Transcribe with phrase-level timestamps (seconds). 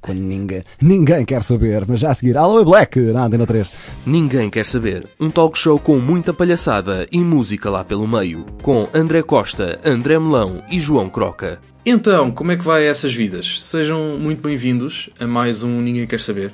[0.00, 1.84] quando ninguém, ninguém quer saber.
[1.86, 3.70] Mas já a seguir, Alô Black, na Antena 3.
[4.06, 5.06] Ninguém quer saber.
[5.18, 8.44] Um talk show com muita palhaçada e música lá pelo meio.
[8.62, 11.58] Com André Costa, André Melão e João Croca.
[11.84, 13.60] Então, como é que vai essas vidas?
[13.62, 16.52] Sejam muito bem-vindos a mais um Ninguém Quer Saber.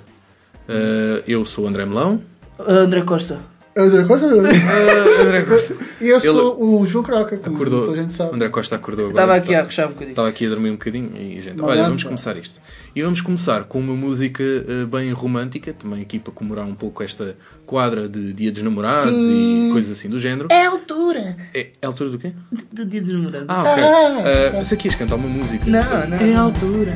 [0.69, 2.21] Uh, eu sou o André Melão.
[2.59, 3.56] André Costa.
[3.77, 4.27] André Costa?
[4.27, 5.75] Uh, André Costa.
[6.01, 7.85] E eu sou o João Croca, como Acordou.
[7.87, 8.35] toda a gente sabe.
[8.35, 9.23] André Costa acordou agora.
[9.23, 10.11] Estava aqui a arrochar um bocadinho.
[10.11, 12.61] Estava aqui a dormir um bocadinho e, gente, Não olha, vamos começar isto.
[12.95, 17.03] E vamos começar com uma música uh, bem romântica, também aqui para comemorar um pouco
[17.03, 19.69] esta quadra de Dia dos Namorados Sim.
[19.69, 20.49] e coisas assim do género.
[20.51, 22.33] É a altura É, é a altura do quê?
[22.73, 23.47] do dia dos namorados.
[23.49, 23.83] Ah, ok.
[23.85, 25.65] Ah, Uh, pensei que ias cantar uma música.
[25.67, 25.97] Não, Sei.
[26.09, 26.17] não.
[26.19, 26.93] É a altura.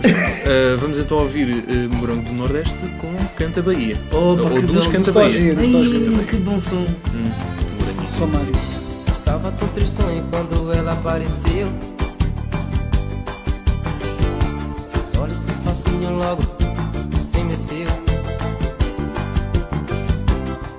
[0.00, 3.96] Uh, vamos então ouvir uh, Morango do Nordeste com Canta Bahia.
[4.10, 4.90] Opa, Ou bom.
[4.90, 5.54] Canta Bahia.
[5.58, 6.76] Ai, que bom som.
[6.80, 7.30] Hum,
[8.16, 8.58] Sou mágico.
[9.10, 11.68] Estava tão tristonho quando ela apareceu.
[14.82, 16.42] Seus olhos que fascinam logo
[17.14, 17.86] estremeceu.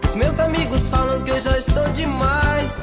[0.08, 2.82] Os meus amigos falam que eu já estou demais.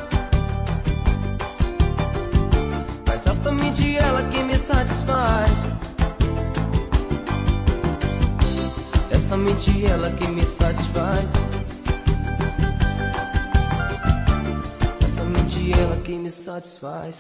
[3.07, 5.67] Mas é somente ela que me satisfaz.
[9.29, 11.35] Somente ela que me satisfaz.
[15.05, 17.19] É somente ela que me satisfaz.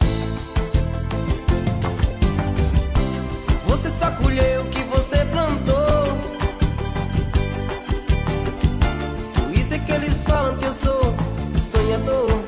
[3.66, 6.08] Você só colheu o que você plantou.
[9.34, 11.14] Por isso é que eles falam que eu sou
[11.60, 12.47] sonhador.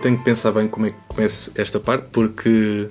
[0.00, 2.88] Tenho que pensar bem como é que começa esta parte, porque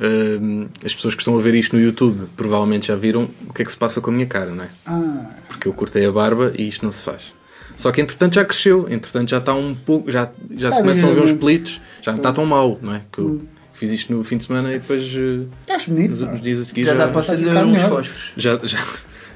[0.00, 3.62] hum, as pessoas que estão a ver isto no YouTube provavelmente já viram o que
[3.62, 4.68] é que se passa com a minha cara, não é?
[4.86, 7.32] Ah, Porque eu cortei a barba e isto não se faz.
[7.76, 11.08] Só que entretanto já cresceu, entretanto já está um pouco, já, já se Tá começam
[11.10, 13.02] a ver uns pelitos, já não está tão mal, não é?
[13.10, 16.10] Que eu fiz isto no fim de semana e depois eh, estás bonito.
[16.26, 17.88] nos, dias a seguir Já dá para acender uns melhor.
[17.88, 18.32] fósforos.
[18.36, 18.78] já, já,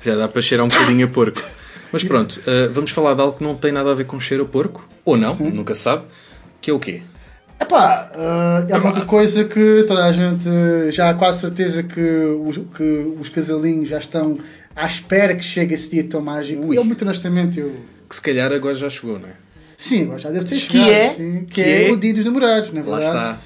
[0.02, 1.40] já dá para cheirar um bocadinho a porco.
[1.90, 4.42] Mas pronto, eh, vamos falar de algo que não tem nada a ver com cheiro
[4.44, 6.02] a porco, ou não, nunca se sabe,
[6.64, 7.02] que é o quê?
[7.60, 10.44] Epá, ah, é uma coisa que toda a gente
[10.90, 14.38] já há quase certeza que os, que os casalinhos já estão
[14.74, 16.64] à espera que chegue esse dia tão mágico.
[16.64, 16.76] Ui.
[16.78, 17.76] Eu, muito honestamente, eu.
[18.08, 19.32] Que se calhar agora já chegou, não é?
[19.76, 20.88] Sim, agora já deve ter Que chegado.
[20.90, 21.08] é?
[21.10, 21.92] sim, que, Que é, é?
[21.92, 23.06] o dia dos namorados, na Lá verdade.
[23.06, 23.28] está.
[23.28, 23.44] Muito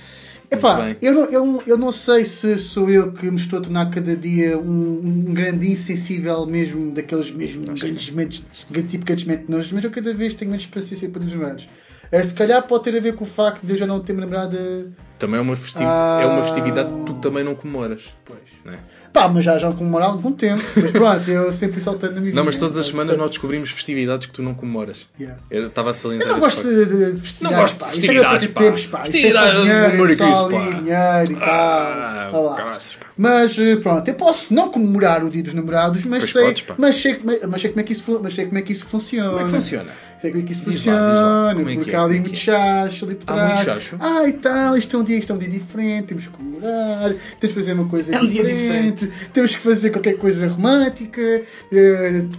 [0.51, 3.91] Epá, eu não, eu, eu não sei se sou eu que me estou a tornar
[3.91, 8.45] cada dia um, um grande insensível mesmo daqueles mesmo grandes momentos,
[8.89, 11.69] tipo grandes momentos, mas eu cada vez tenho menos paciência para os namorados.
[12.11, 14.13] Eh, se calhar pode ter a ver com o facto de eu já não ter
[14.13, 14.87] uma namorada.
[15.19, 16.21] Também é uma, festi- Ah.
[16.23, 18.15] é uma festividade que tu também não comemoras.
[18.25, 18.39] Pois.
[18.65, 18.79] Não, é?
[19.13, 20.63] Pá, mas já já comemoro há algum tempo.
[20.77, 24.27] Mas pronto, eu sempre solteiro na minha não, mas todas as semanas nós descobrimos festividades
[24.29, 25.09] que tu não comemoras.
[25.19, 25.41] Yeah.
[25.51, 27.41] Eu estava a salientar Eu não gosto de, de festividades.
[27.41, 27.87] Não gosto de pá.
[27.87, 28.61] festividades, é pá.
[28.61, 29.01] tempos, pá.
[29.01, 30.79] É Festividades, e Cristo, ali, pá.
[30.79, 31.49] dinheiro e tal.
[31.49, 32.55] Ah, lá.
[32.55, 33.07] caraças, pá.
[33.17, 36.63] Mas eh, pronto, eu posso não comemorar o dia dos namorados, mas Pois sei, podes,
[36.63, 36.75] pá.
[36.79, 38.87] mas, sei, mas, mas sei como é que isso, mas sei como é que isso
[38.87, 39.29] funciona.
[39.31, 39.91] Como é que funciona?
[40.21, 41.05] Sei como é que isso Diz lá, diz lá.
[41.15, 41.95] funciona, Como é que porque é?
[41.97, 43.53] há ali é muito que chacho ali por Há trás.
[43.55, 43.97] muito chacho?
[44.01, 47.11] Ah, e tal, isto é um dia, isto é um dia diferente, temos que comemorar,
[47.11, 51.23] temos que fazer uma coisa É um dia diferente, temos que fazer qualquer coisa romântica,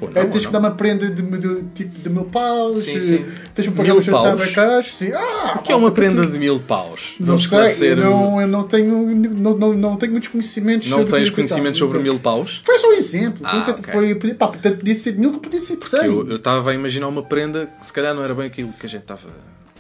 [0.02, 0.52] Ou não, tens não.
[0.52, 3.26] que dar uma prenda de, de, tipo de mil paus, Sim, eh, sim.
[3.54, 4.42] tens que pagar Mil um jantar paus?
[4.42, 5.12] a casa, sim.
[5.14, 7.16] Ah, O que é uma malta, prenda de mil paus?
[7.20, 7.98] Não Vamos sei, esclarecer.
[7.98, 11.32] eu não, eu não tenho, não, não, não tenho muitos conhecimentos Não sobre tens o
[11.32, 12.62] que conhecimentos sobre mil paus?
[12.66, 13.40] Foi só um exemplo.
[13.44, 13.94] Ah, Nunca ok.
[13.94, 16.06] foi, podia- pá, podia ser de mil, que podia ser de cem.
[16.06, 19.02] Eu estava a imaginar uma prenda se calhar não era bem aquilo que a gente
[19.02, 19.30] estava.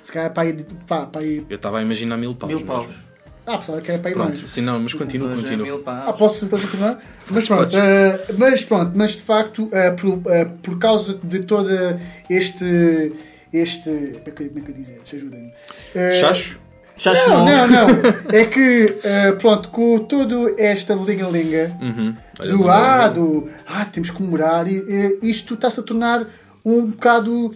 [0.03, 1.45] Se calhar para ir, pá, para ir...
[1.50, 2.50] Eu estava a imaginar mil paus.
[2.50, 2.74] Mil mesmo.
[2.74, 3.09] paus.
[3.50, 4.50] Ah, pensava que era para ir Pronto, mais.
[4.50, 5.81] sim, não, mas continua, é continua.
[5.88, 7.00] Ah, posso, posso continuar?
[7.31, 12.00] Mas pronto, eh, mas pronto, mas de facto, eh, por, eh, por causa de toda
[12.30, 13.12] este.
[13.51, 13.89] Este.
[13.89, 15.01] Como é que, é eu dizer?
[15.12, 15.51] Ajudem-me.
[16.13, 16.59] Chacho?
[16.95, 17.88] Já Não, não, não.
[18.31, 18.97] É que,
[19.39, 22.15] pronto, com toda esta linga-linga Uhum.
[22.45, 26.27] Do ah, do ah, temos que comemorar, e, isto está-se a tornar
[26.63, 27.53] um bocado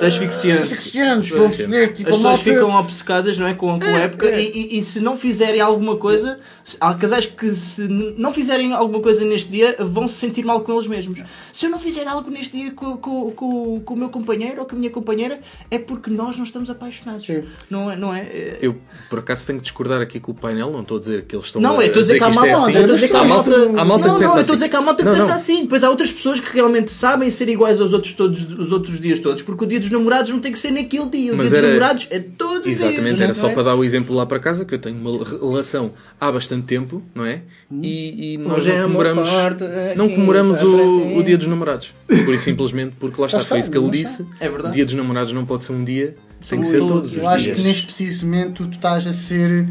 [0.00, 0.72] asfixiantes.
[0.72, 2.44] asfixiantes, vão perceber, tipo, As a pessoas malta...
[2.44, 4.42] ficam obcecadas não é, com, com a época é.
[4.42, 8.72] E, e- e se não fizerem alguma coisa, se- há casais que se não fizerem
[8.72, 11.20] alguma coisa neste dia vão se sentir mal com eles mesmos.
[11.52, 14.66] Se eu não fizer algo neste dia com, com, com, com o meu companheiro ou
[14.66, 17.26] com a minha companheira, é porque nós não estamos apaixonados.
[17.26, 17.44] Sim.
[17.70, 17.96] Não é?
[17.96, 18.20] Não é?
[18.22, 18.76] É- Eu,
[19.10, 20.70] por acaso, tenho que discordar aqui com o painel.
[20.70, 22.46] Não estou a dizer que eles estão Não, eu estou a dizer que há malta.
[22.48, 22.72] é assim.
[22.72, 23.50] eu estou a dizer que há malta.
[23.54, 24.52] há malta não, que pensa não, eu estou a assim.
[24.52, 25.34] dizer que há malta que Não, pensa não.
[25.34, 25.62] assim.
[25.62, 29.18] Depois há outras pessoas que realmente sabem ser iguais aos outros, todos, os outros dias
[29.18, 29.42] todos.
[29.42, 31.32] Porque o dia dos namorados não tem que ser naquele dia.
[31.32, 32.82] O Mas dia era- dos namorados é todos os dias.
[32.82, 33.52] Exatamente, era não só é?
[33.54, 37.02] para dar o exemplo lá para casa que eu tenho uma relação há bastante tempo,
[37.14, 37.42] não é?
[37.70, 41.38] E, e nós Hoje é não amor comemoramos, forte, aqui não comemoramos o, o Dia
[41.38, 41.92] dos Namorados.
[42.06, 44.26] Por e simplesmente porque lá está, foi isso que ele disse.
[44.40, 44.68] É verdade.
[44.68, 46.14] O Dia dos Namorados não pode ser um dia,
[46.48, 47.60] tem que ser todos os Eu acho dias.
[47.60, 49.68] que neste preciso momento tu estás a ser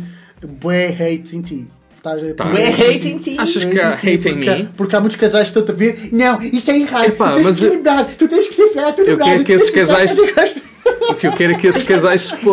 [0.62, 1.68] bué hate em ti.
[2.36, 2.44] Tá.
[2.46, 3.36] Bué hate em ti.
[3.40, 4.70] Achas que há hate em porque, mim?
[4.76, 7.46] porque há muitos casais que estão a ver, não, isso é errado, Epá, tu tens
[7.46, 9.70] mas que eu- lembrar, tu tens que ser fiel à tua Eu quero que esses
[9.70, 10.20] casais-
[11.10, 12.36] O que eu quero é que esses casais se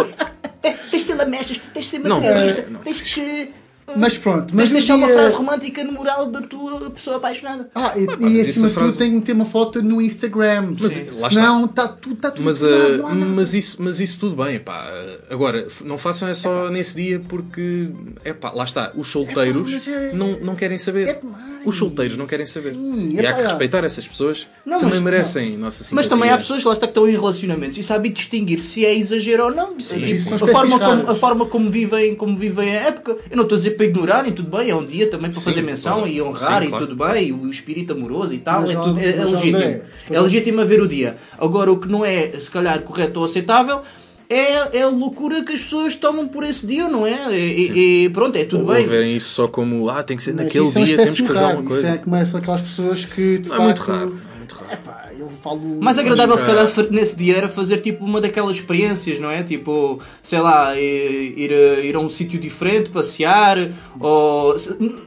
[0.63, 3.49] Tens de ser lamechas, tens de ser materialista, tens que.
[3.97, 7.69] Mas pronto, Mas mas deixar uma frase romântica no mural da tua pessoa apaixonada.
[7.75, 10.01] Ah, e, mas e isso acima de tudo frase- tem que ter uma foto no
[10.01, 10.75] Instagram.
[10.81, 11.07] Mas Sim.
[11.19, 14.37] lá Senão está tudo, está tudo Mas, fodado, uh, não mas, isso, mas isso tudo
[14.43, 14.87] bem, pá.
[15.31, 17.91] Agora, não façam é só nesse dia porque,
[18.25, 21.09] é pá, lá está, os solteiros mas é- não, não querem saber.
[21.09, 21.60] é demais.
[21.65, 22.73] Os solteiros não querem saber.
[22.75, 23.45] Sim, e é há pá, que é.
[23.45, 24.47] respeitar essas pessoas.
[24.65, 25.97] Não, também mas- merecem nossa simpatia.
[25.97, 28.85] Mas também há pessoas que lá está que estão em relacionamentos e sabem distinguir se
[28.85, 29.79] é exagero ou não.
[29.79, 33.17] Sim, Tipo, a, forma como, a forma como vivem, como vivem a época.
[33.31, 35.45] Eu não estou a dizer para ignorarem, tudo bem, é um dia também para Sim,
[35.45, 36.09] fazer menção claro.
[36.09, 36.87] e honrar Sim, e claro.
[36.87, 39.57] tudo bem, e o espírito amoroso e tal, Mas, é, tudo, é, é mas, legítimo.
[39.57, 41.17] André, É legítimo haver o dia.
[41.39, 43.83] Agora, o que não é, se calhar, correto ou aceitável.
[44.33, 47.37] É, é a loucura que as pessoas tomam por esse dia, não é?
[47.37, 48.87] E, e- pronto, é tudo Ou bem.
[48.87, 51.11] verem isso só como, ah, tem que ser Mas naquele isso é uma dia, temos
[51.11, 51.57] espécie que fazer raro.
[51.59, 51.97] alguma Isso coisa.
[51.97, 54.19] é como são aquelas pessoas que de Não é muito raro.
[54.35, 54.73] é muito raro.
[54.73, 55.61] Epá, eu falo.
[55.81, 59.31] Mais agradável, se Mas, calhar, ah, nesse dia era fazer tipo uma daquelas experiências, não
[59.31, 59.43] é?
[59.43, 64.55] Tipo, sei lá, ir, ir, a- ir a um sítio diferente, passear, ou.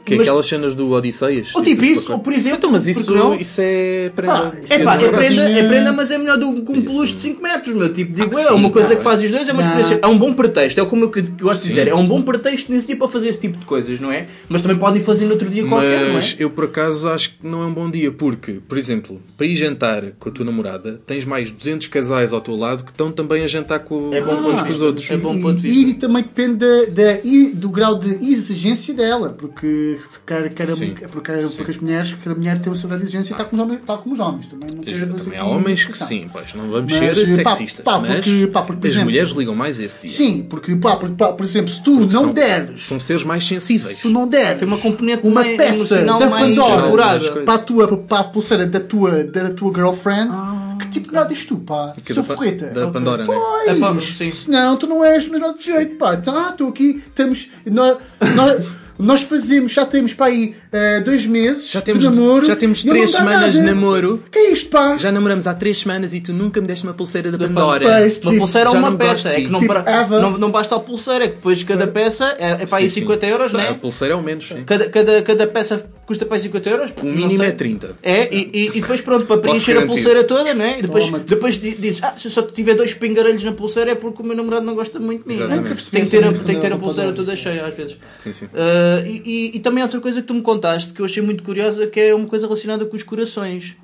[0.05, 1.49] Que é mas- aquelas cenas do Odisseias.
[1.55, 3.33] Ou tipo os isso, ou por exemplo, Então, mas isso, não?
[3.35, 4.57] isso é prenda.
[4.63, 7.21] Isso É pá, é prenda, é prenda, mas é melhor do que um peluche de
[7.21, 7.91] 5 metros, meu.
[7.91, 9.67] Tipo, digo Ah, é uma sim, coisa tá que faz os dois, é uma Não.
[9.69, 9.99] experiência.
[10.01, 11.09] É um bom pretexto, é como eu
[11.41, 13.99] gosto de dizer, é um bom pretexto nesse dia para fazer esse tipo de coisas,
[13.99, 14.25] não é?
[14.49, 16.13] Mas também podem fazer no outro dia qualquer, não é?
[16.13, 19.45] Mas eu por acaso acho que não é um bom dia, porque, por exemplo, para
[19.47, 23.11] ir jantar com a tua namorada, tens mais 200 casais ao teu lado que estão
[23.11, 24.85] também a jantar com, É bom com ponto uns de com os vista.
[24.85, 25.11] outros.
[25.11, 25.89] É bom e, ponto de vista.
[25.89, 30.93] e também depende da, da- e do grau de exigência dela, porque quer, quer, Sim.
[31.11, 31.55] porque, Sim.
[31.57, 33.81] porque as mulheres, cada mulher tem o seu grau de exigência tal como os homens.
[33.85, 36.91] Tal como os homens também, não dizer Também há homens que sim, pois, não vamos
[36.91, 39.79] Mas, ser pá, sexistas, pá, mas porque- pá, porque, por as exemplo- mulheres ligam mais
[39.79, 40.11] a esse dia.
[40.17, 43.45] Sim, porque, pá, porque pá, por exemplo, se tu não são, deres, São seres mais
[43.45, 43.95] sensíveis.
[43.95, 47.59] se tu não deres Tem uma componente uma mais peça da mais Pandora para a,
[47.59, 50.31] tua, para a pulseira da tua, da tua girlfriend,
[50.79, 51.93] que tipo és tu, pá?
[52.09, 53.35] É Sou da, da Pandora, né?
[53.67, 54.31] É pá, Pois, sim.
[54.31, 56.15] senão tu não és melhor de jeito, pá.
[56.15, 57.49] Então, ah, estou aqui, estamos.
[57.65, 57.97] Nós,
[58.35, 58.67] nós,
[58.97, 62.45] nós fazemos, já temos para aí eh, dois meses Já temos- de namoro.
[62.45, 63.51] já temos três semanas nada.
[63.51, 64.23] de namoro.
[64.31, 64.97] Que é isto, pá?
[64.97, 67.85] Já namoramos há três semanas e tu nunca me deste uma pulseira da Pandora.
[67.87, 69.29] Uma tipo, pulseira ou já uma peça.
[69.29, 72.35] É que não, Tipo, para- não, não basta a pulseira, é que depois cada peça
[72.39, 72.99] é, é para aí Sim, sim.
[73.01, 73.73] 50 euros, não A é?
[73.73, 74.47] pulseira é o menos.
[74.47, 74.63] sim.
[74.65, 76.91] Cada, cada, cada peça custa para aí 50 euros?
[77.01, 77.95] O mínimo é 30.
[78.01, 80.79] É, e, e, e depois pronto, para preencher a pulseira toda, não é?
[80.79, 81.25] E depois, Toma-te.
[81.29, 84.25] depois di- dizes, ah, se eu só tiver dois pingarelhos na pulseira é porque o
[84.25, 85.35] meu namorado não gosta muito de mim.
[85.35, 85.87] Exatamente.
[85.87, 85.91] é?
[85.91, 87.95] Tem que ter a, tem que ter a pulseira toda cheia às vezes.
[88.19, 88.47] Sim, sim.
[88.53, 89.21] Ah, e,
[89.53, 91.99] e, e também outra coisa que tu me contaste que eu achei muito curiosa que
[91.99, 93.75] é uma coisa relacionada com os corações.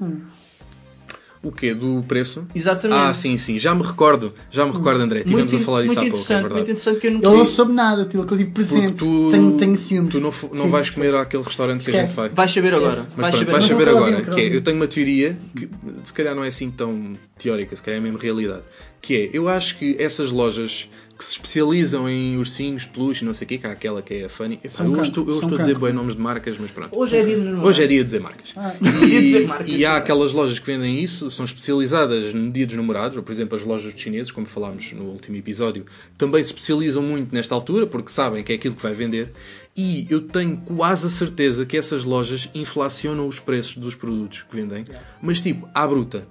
[1.42, 1.74] O quê?
[1.74, 2.46] Do preço?
[2.54, 3.00] Exatamente.
[3.00, 3.58] Ah, sim, sim.
[3.58, 4.34] Já me recordo.
[4.52, 5.22] Já me recordo, André.
[5.24, 6.54] Tivemos muito, a falar disso há pouco, é interessante, verdade.
[6.56, 9.00] muito interessante que eu nunca Ele não soube nada, tipo, que eu tive Porque presente.
[9.00, 10.12] tu, Tenho, tenho ciúmes.
[10.12, 10.70] tu não, não Sim.
[10.70, 12.28] vais comer àquele restaurante que a gente vai.
[12.30, 13.08] Vais saber agora.
[13.16, 13.80] Mas vais pronto, saber vais agora.
[13.80, 14.12] saber Não, não, agora.
[14.12, 14.56] não, não, Que é, não.
[14.56, 15.70] eu tenho uma teoria que
[16.04, 18.64] se calhar não é assim tão teórica, se calhar é mesmo realidade.
[19.02, 23.44] Que é, eu acho que essas lojas que se especializam em ursinhos, peluche, não sei
[23.44, 24.56] o quê, que há aquela que é a Funny.
[24.56, 26.98] Epá, São eu estou, eu estou a dizer bem nomes de marcas, mas pronto.
[26.98, 27.48] Hoje é dia de.
[27.56, 28.56] Hoje é dia de dizer marcas.
[28.80, 32.66] Dia de dizer marcas, E há aquelas lojas que vendem isso, são especializadas no dia
[32.66, 35.86] dos namorados, ou por exemplo as lojas de chineses, como falámos no último episódio,
[36.18, 39.34] também se especializam muito nesta altura, porque sabem que é aquilo que vai vender.
[39.76, 44.56] E eu tenho quase a certeza que essas lojas inflacionam os preços dos produtos que
[44.56, 44.86] vendem,
[45.22, 46.26] mas tipo, à bruta.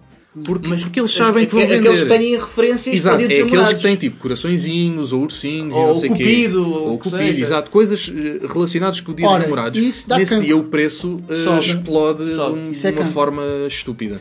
[0.44, 1.78] Porque, porque eles sabem que vão vender.
[1.78, 5.84] Aqueles que têm referências Exato, é aqueles que têm tipo coraçõezinhos ou ursinhos Ou e
[5.86, 6.70] não o sei cupido, quê.
[6.70, 7.40] ou o o cupido, seja.
[7.40, 7.70] exato.
[7.70, 9.80] Coisas eh, relacionadas com o dia Ora, dos namorados.
[9.80, 10.40] Nesse cancro.
[10.40, 11.58] dia o preço Sobe.
[11.66, 12.54] explode Sobe.
[12.70, 14.16] de, um- é uma forma estúpida.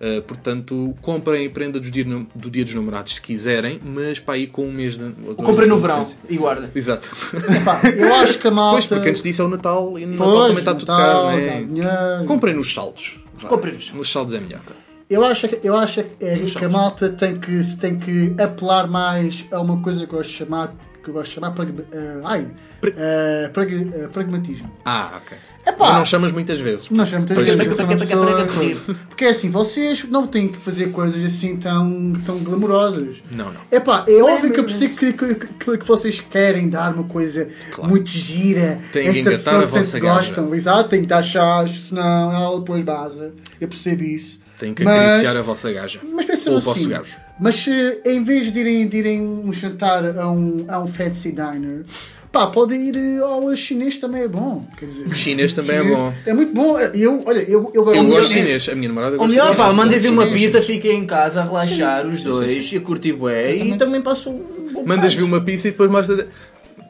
[0.00, 0.18] É.
[0.18, 2.04] Uh, portanto, comprem a prenda do dia,
[2.34, 5.04] do dia dos namorados se quiserem, mas para aí com um mês de.
[5.26, 6.70] Ou comprem no verão e guarda.
[6.74, 7.08] Exato.
[7.34, 8.72] Epá, eu acho que a malta.
[8.74, 11.64] Pois, porque antes disso é o Natal e no Natal também está tudo caro, né?
[11.66, 11.90] dinheiro.
[12.26, 13.16] Comprem nos saldos.
[13.48, 13.98] Comprem nos saldos.
[13.98, 14.60] Nos saldos é melhor.
[15.08, 18.88] Eu acho, que- eu acho que, é, que a malta tem que, tem que apelar
[18.88, 21.84] mais a uma coisa que eu gosto de chamar, que eu gosto de chamar pragma-
[21.92, 22.48] eh, ai,
[22.96, 24.70] eh, prag- eh, pragmatismo.
[24.84, 25.36] Ah, ok.
[25.66, 25.86] Epá.
[25.88, 26.90] Mas não chamas muitas vezes.
[26.90, 30.58] Nós já muitas vezes eu sou uma pessoa- Porque é assim, vocês não têm que
[30.58, 33.22] fazer coisas assim tão, tão glamourosas.
[33.30, 33.60] Não, não.
[33.72, 37.48] Epá, é óbvio que eu percebo que, que, que- que vocês querem dar uma coisa
[37.72, 37.90] Claro.
[37.90, 38.78] muito gira.
[38.92, 40.54] Tem que essa engatar pessoa a que gostam.
[40.54, 43.32] Exato, tem que dar chás, senão ela depois baza.
[43.60, 44.43] Eu percebo isso.
[44.58, 46.00] Tem que Mas- acariciar a vossa gaja.
[46.12, 47.16] Mas pensam Ou o vosso assim, gajo.
[47.40, 51.32] mas se em vez de irem, de irem um jantar a um, a um fancy
[51.32, 51.84] diner,
[52.30, 54.60] pá, podem ir eh, ao chinês também é bom.
[54.78, 56.12] Quer dizer, O chinês também é bom.
[56.24, 56.78] É muito bom.
[56.78, 58.68] Eu, olha, eu, eu, Eu eu- gosto de chinês.
[58.68, 59.76] A minha namorada Ou gosta melhor, de pá, chinês.
[59.76, 60.66] mandem vir uma Sim, sim, pizza, sim.
[60.66, 63.56] fiquem em casa a relaxar os sim, dois e a curtir bué.
[63.56, 64.00] E também.
[64.02, 66.28] passo um bom Mandas vir uma pizza e depois mostra.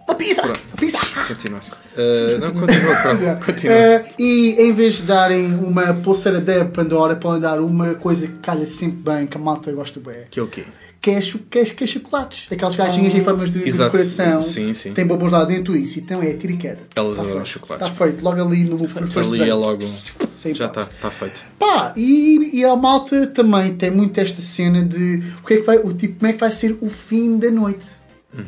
[0.06, 0.42] Uma pizza!
[0.42, 0.61] Pronto.
[0.68, 0.99] Uma pizza!
[1.26, 1.61] Continua.
[1.97, 3.47] Uh, não, continua, pronto.
[3.47, 3.75] Continua.
[3.77, 8.39] Eh, e em vez de darem uma pulseira da Pandora, podem dar uma coisa que
[8.39, 10.25] calha sempre bem, que a malta gosta bem.
[10.31, 10.65] Que é o quê?
[11.01, 12.51] Que é, que é, que é chocolates.
[12.51, 13.93] Aquelas caixinhas em formas de, de Exato.
[13.93, 14.41] decoração.
[14.43, 14.93] Sim, sim.
[14.95, 15.99] Tem bombons lá dentro isso.
[15.99, 16.79] Então é tira e queda.
[16.97, 17.87] Elas Tá adoram chocolates.
[17.89, 18.25] Está feito.
[18.25, 19.51] Logo ali no first Ali date.
[19.51, 19.87] é logo.
[20.35, 21.01] Sem Já está hipótese.
[21.03, 21.45] tá feito.
[21.59, 25.63] Pá, e, e a malta também tem muito esta cena de o que é que
[25.65, 27.87] vai, o tipo, como é que vai ser o fim da noite.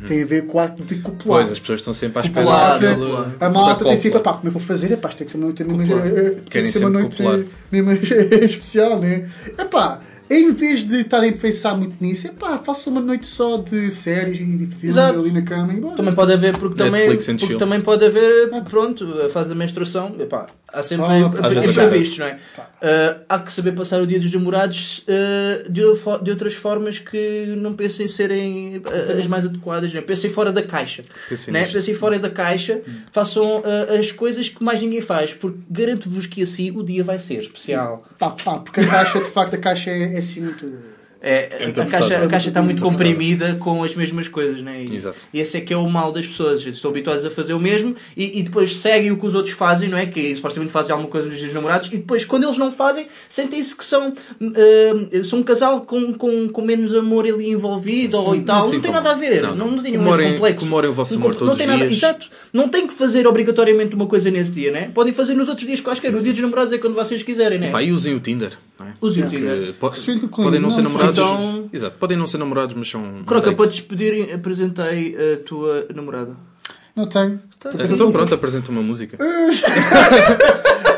[0.07, 1.39] Tem a ver com acto de copular.
[1.39, 1.45] Uhum.
[1.45, 4.33] Pois, as pessoas estão sempre à espera A daquele- a malta da tem sempre, pá,
[4.33, 4.91] como é que eu vou fazer?
[4.91, 6.07] Epá, isto tem que ser uma noite mesmo, Copular.
[6.07, 7.23] eh, tem que ser uma noite
[7.71, 7.91] mesmo
[8.45, 9.29] especial, né?
[9.57, 13.91] Epá, em vez de estarem a pensar muito nisso, epá, façam uma noite só de
[13.91, 15.95] séries e de filmes ali na cama e bora.
[15.95, 20.47] Também pode haver, porque também, porque também pode haver, pronto, a fase da menstruação, epá,
[20.71, 22.37] há sempre Ah, às vezes imprevistos, não é?
[22.81, 25.81] Ah, há que saber passar o dia dos namorados ah, de,
[26.23, 30.03] de outras formas que não pensem serem ah, as mais adequadas, não é?
[30.03, 31.03] Pensem fora da caixa.
[31.29, 31.65] Pensem né?
[31.67, 32.81] Pensem fora da caixa,
[33.11, 37.19] façam ah, as coisas que mais ninguém faz, porque garanto-vos que assim o dia vai
[37.19, 38.03] ser especial.
[38.19, 40.96] Pá, pá, porque a caixa, de facto, a caixa é, assim muito...
[41.21, 42.25] É, muito a, caixa, apertada.
[42.25, 44.85] a caixa está muito comprimida com as mesmas coisas, né?
[44.89, 45.23] E, Exato.
[45.33, 46.65] e esse é que é o mal das pessoas.
[46.65, 49.89] Estão habituadas a fazer o mesmo e, e depois seguem o que os outros fazem,
[49.89, 50.05] não é?
[50.05, 53.07] Que supostamente fazem alguma coisa nos dias dos namorados e depois, quando eles não fazem,
[53.27, 58.35] sentem-se que são, ah, são um casal com, com, com menos amor ali envolvido ou
[58.35, 58.63] e tal.
[58.65, 59.41] Não, Não tem nada a ver.
[59.41, 60.59] Não, Não, não, tem nenhum complexo.
[60.59, 61.97] comemorem o vosso Não amor com- todos não tem os nada, dias.
[62.03, 62.27] Exato.
[62.53, 64.91] Não tem que fazer obrigatoriamente uma coisa nesse dia, né?
[64.93, 66.13] Podem fazer nos outros dias quaisquer.
[66.13, 67.71] O dia dos namorados é quando vocês quiserem, né?
[67.71, 68.51] Pá, e usem o Tinder.
[68.79, 68.93] Não é?
[69.01, 69.73] Usem o Tinder.
[69.79, 71.47] podem não ser não, namorados.
[71.49, 73.23] então- Exato, podem não ser namorados, mas são.
[73.25, 76.35] Croca, para despedirem, apresentei a tua namorada.
[76.95, 77.39] Não tenho.
[77.91, 79.17] Então pronto, apresenta uma música.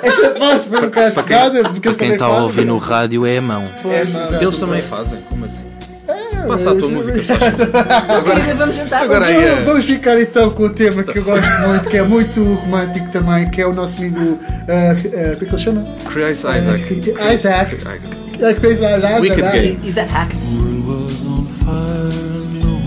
[0.01, 3.37] Esta parte foi um bocado pesada, Para quem também está a ouvir no rádio é
[3.37, 3.63] a mão.
[3.63, 4.35] Exato.
[4.43, 5.65] Eles também fazem, como assim?
[6.47, 9.03] Passa a tua música, só Agora vamos jantar.
[9.03, 9.61] Agora aí Então, é.
[9.61, 13.49] Vamos ficar então com o tema que eu gosto muito, que é muito romântico também,
[13.49, 14.39] que é o nosso amigo.
[14.41, 15.85] ah, ah, como é que ele chama?
[16.09, 17.13] Chris Isaac.
[17.19, 17.75] Ah, Isaac.
[18.41, 19.21] Ah, Chris Isaac.
[19.21, 19.81] Wicked ah, Game.
[19.83, 20.31] Isaac.
[20.31, 22.09] world was on fire,
[22.63, 22.79] no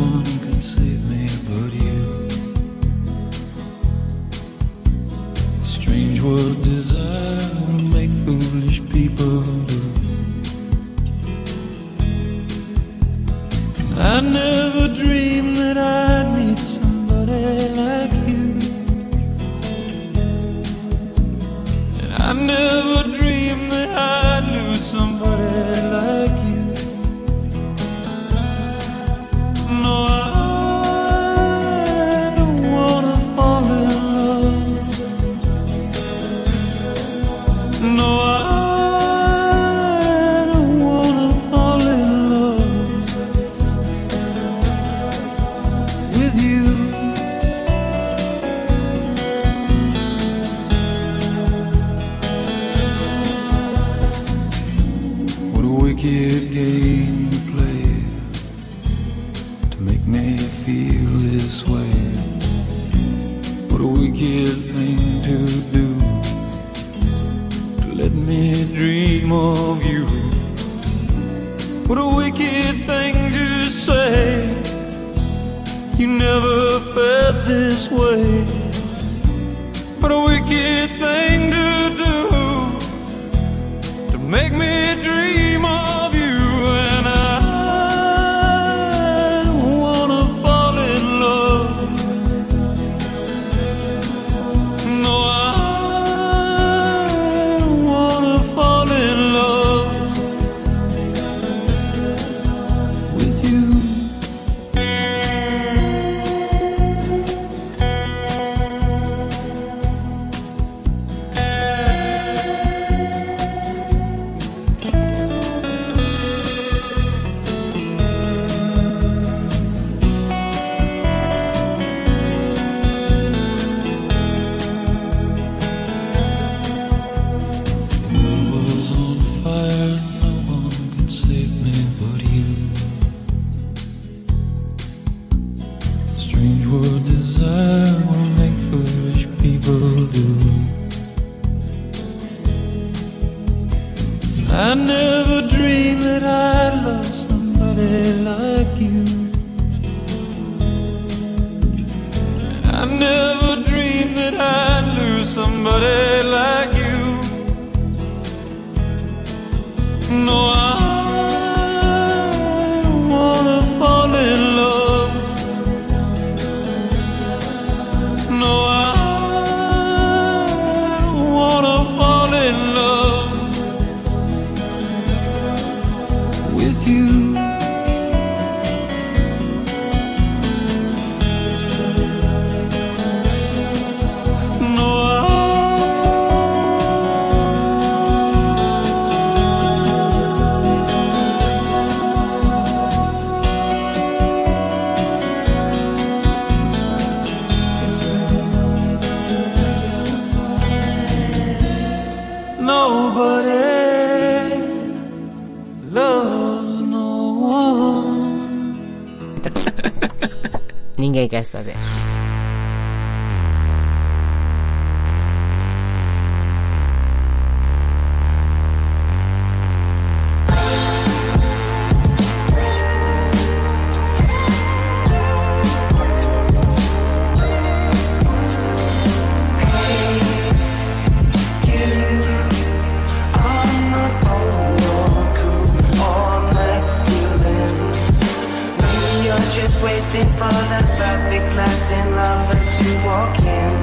[239.82, 243.74] waiting for the perfect Latin lover to walk in.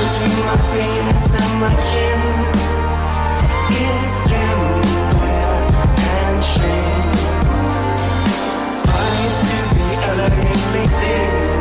[0.00, 2.22] Between my penis and my chin
[3.70, 5.54] is camera
[6.18, 7.12] and shame.
[8.86, 11.53] I used to be elegantly thin.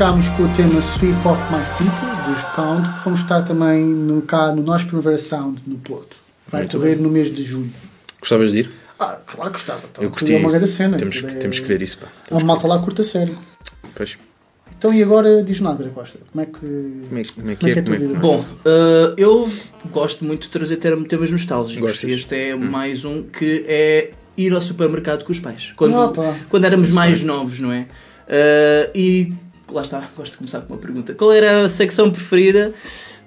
[0.00, 1.90] Ficámos com o tema Sweep Off My Feet,
[2.26, 6.16] dos Pound, que vamos estar também no, cá no nosso Primavera Sound, no Porto.
[6.48, 7.70] Vai Muito correr no mês de julho.
[8.18, 8.70] Gostavas de ir?
[8.98, 9.82] Ah, claro que gostava.
[9.92, 10.32] Então, Eu curti.
[10.32, 10.96] É uma grande cena.
[10.96, 12.06] Temos, aquilo é- temos que ver isso, pá.
[12.06, 13.36] A Temos que malta ver lá curta sério.
[13.94, 14.16] Pois.
[14.78, 16.52] Então e agora diz-me lá, André Costa, como é que.
[16.60, 17.56] Como é, que- como é que Como é é?
[17.56, 18.18] que é a é tua que- vida?
[18.18, 19.50] Bom, uh, eu
[19.92, 21.90] gosto muito de trazer term- temas nostálgicos.
[21.90, 22.10] Gostas?
[22.10, 25.74] Este é mais um que é ir ao supermercado com os pais.
[25.76, 26.34] Quando, Opa.
[26.48, 27.80] quando éramos mais novos, não é?
[28.30, 29.32] Uh, e
[29.72, 31.14] lá está, gosto de começar com uma pergunta.
[31.14, 32.72] Qual era a secção preferida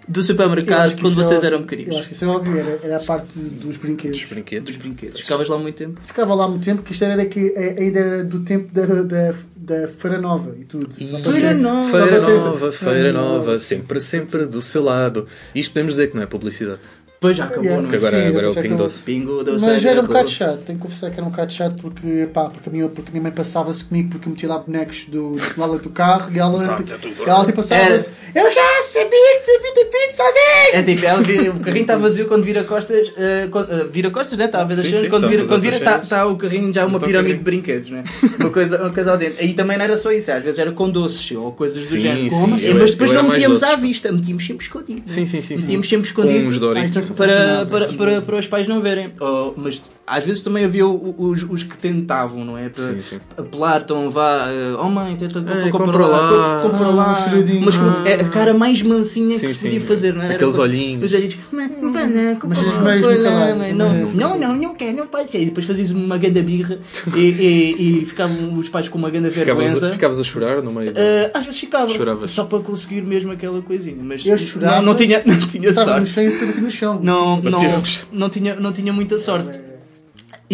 [0.08, 1.47] do supermercado quando é vocês óbvio.
[1.47, 2.08] eram Eu acho pequeninos?
[2.08, 4.19] que isso é óbvio, era, era a parte dos brinquedos.
[4.19, 4.65] Dos brinquedos.
[4.69, 5.19] Dos brinquedos.
[5.21, 6.01] Ficavas lá muito tempo?
[6.03, 9.34] Ficava lá muito tempo, que isto era que é- ainda era do tempo da, da,
[9.56, 10.88] da Feira Nova e tudo.
[10.89, 11.89] Para Feira Nova.
[11.97, 15.25] Feira nova, feira nova, sempre, sempre do seu lado.
[15.56, 16.79] Isto podemos dizer que não é publicidade.
[17.23, 17.81] Depois já acabou, Yeah.
[17.88, 17.95] não é?
[17.97, 18.86] agora, Sim, agora é o já Pingo acabou.
[18.88, 19.03] Doce.
[19.05, 21.53] Pingo, deu Mas certo, era um bocado chato, tenho que confessar que era um bocado
[21.53, 24.49] chato porque, pá, porque, a, minha, porque a minha mãe passava-se comigo porque eu metia
[24.49, 28.09] lá bonecos do, do lado do carro e ela, e ela tipo passava-se.
[28.36, 30.73] Eu já sabia que sabia de pinto sozinho!
[30.73, 34.12] É tipo, ela vira- o carrinho está vazio quando vira costas, eh, quando- eh, vira
[34.12, 34.45] costas, né?
[34.45, 36.97] Está a ver sim, quando tá vira, quando vira está está o carrinho já uma
[36.97, 38.03] Então, pirâmide de brinquedos, né?
[38.38, 39.38] Uma coisa, uma coisa ao dentro.
[39.39, 41.99] Aí também não era só isso, às vezes era com doces ou coisas do Sim,
[41.99, 42.31] género.
[42.31, 45.03] sim, eu mas era- depois não metíamos à vista, metíamos sempre escondido.
[45.07, 45.13] né?
[45.13, 45.55] Sim, sim, sim.
[45.55, 49.12] Metíamos sempre escondido para, para, para, para os pais não verem.
[49.19, 52.67] Oh, mas às vezes também havia os, os que tentavam, não é?
[52.69, 53.19] Para Sim, sim.
[53.37, 56.61] apelar, então vá, eh, oh mãe, tenta Ei, compra, compra lá, lá.
[56.61, 57.25] co- compra Ah, lá.
[57.33, 57.59] um.
[57.61, 58.03] Mas Ah.
[58.05, 59.67] é a cara mais mansinha Sim, que se sim.
[59.69, 60.25] podia fazer, não é?
[60.25, 61.05] Era Aqueles com- olhinhos.
[61.05, 63.77] Os olhinhos, "Mãe, não vai não, compra Mas compra as não, meias.
[64.13, 65.41] não, não, não quer, não pode ser.
[65.41, 66.79] E depois fazias uma ganda birra
[67.15, 69.73] e, e, e ficavam os pais com uma ganda vergonha.
[69.73, 70.91] a- ficavas a chorar no meio.
[70.91, 72.29] Uh, às vezes ficava, Choravas.
[72.31, 74.75] só para conseguir mesmo aquela coisinha, mas Eu chorava.
[74.77, 76.11] não, não tinha, não tinha sorte.
[77.01, 77.61] Não, não,
[78.11, 79.59] não, tinha, não tinha muita sorte.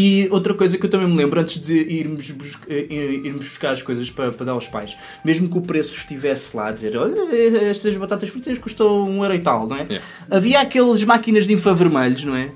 [0.01, 2.85] E outra coisa que eu também me lembro, antes de irmos, bus- eh,
[3.23, 6.67] irmos buscar as coisas para, para dar aos pais, mesmo que o preço estivesse lá
[6.67, 7.19] a dizer olha,
[7.69, 9.83] estas batatas fritas custam um euro e tal, não é?
[9.83, 10.05] Yeah.
[10.31, 12.51] Havia aquelas máquinas de infravermelhos, não é?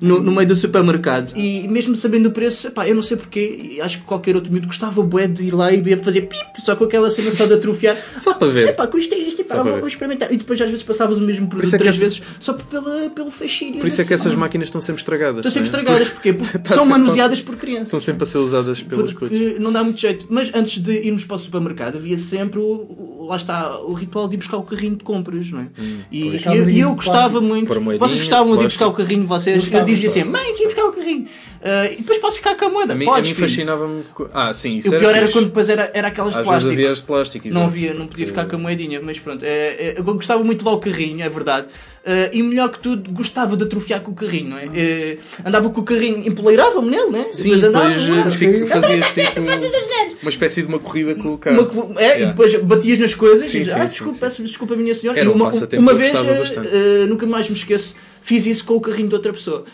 [0.00, 1.32] No, no meio do supermercado.
[1.36, 4.66] E mesmo sabendo o preço, epá, eu não sei porquê, acho que qualquer outro miúdo
[4.66, 7.96] gostava bué de ir lá e fazer pip, só com aquela cena só de atrofiar.
[8.18, 8.68] Só para ver.
[8.70, 10.32] Epá, custa isto, epá, vou, vou experimentar.
[10.32, 12.52] E depois às vezes passavas o mesmo produto isso é que três essa- vezes, só
[12.54, 13.78] pela, pelo fascínio.
[13.80, 15.38] Por isso é que desse- essas máquinas estão sempre estragadas.
[15.46, 15.70] Estão sempre é?
[15.70, 16.32] estragadas, porquê?
[16.38, 17.88] Porque Tá são manuseadas por crianças.
[17.88, 19.60] Estão sempre a ser usadas pelos coisas.
[19.60, 20.26] Não dá muito jeito.
[20.28, 24.34] Mas antes de irmos para o supermercado, havia sempre o, lá está, o ritual de
[24.34, 25.68] ir buscar o carrinho de compras, não é?
[26.10, 26.42] e, pois.
[26.42, 27.72] e eu, e eu gostava muito.
[27.98, 29.70] Vocês gostavam de ir buscar o carrinho, vocês?
[29.70, 30.44] Eu dizia assim, gostava.
[30.44, 31.28] mãe, aqui buscar o carrinho.
[31.62, 32.92] Ah, e depois posso ficar com a moeda.
[32.92, 34.04] A mim, a mim fascinava-me.
[34.32, 35.32] Ah, sim, isso o pior era fixe.
[35.32, 36.72] quando depois era, era aquelas de plástico.
[36.72, 37.48] havia as de plástico.
[37.48, 39.44] Não havia, não podia ficar com a moedinha, mas pronto.
[39.44, 41.66] É, é, eu gostava muito de lá o carrinho, é verdade.
[42.06, 44.66] Ah, e melhor que tudo, gostava de atrofiar com o carrinho, não é?
[44.74, 47.26] Eh, andava com o carrinho, empoleirava-me nele, né?
[47.32, 47.88] Sim, depois andava.
[47.90, 49.40] depois fico- fazias tipo
[50.22, 51.62] uma espécie de uma corrida com o carro.
[51.70, 52.22] Uma- é, Yeah.
[52.22, 55.18] E depois batias nas coisas Sim, e dizes, ah, desculpa, peço desculpa, minha senhora.
[55.18, 58.74] Era e um uma, passatempo uma vez, eh, nunca mais me esqueço, fiz isso com
[58.74, 59.64] o carrinho de outra pessoa.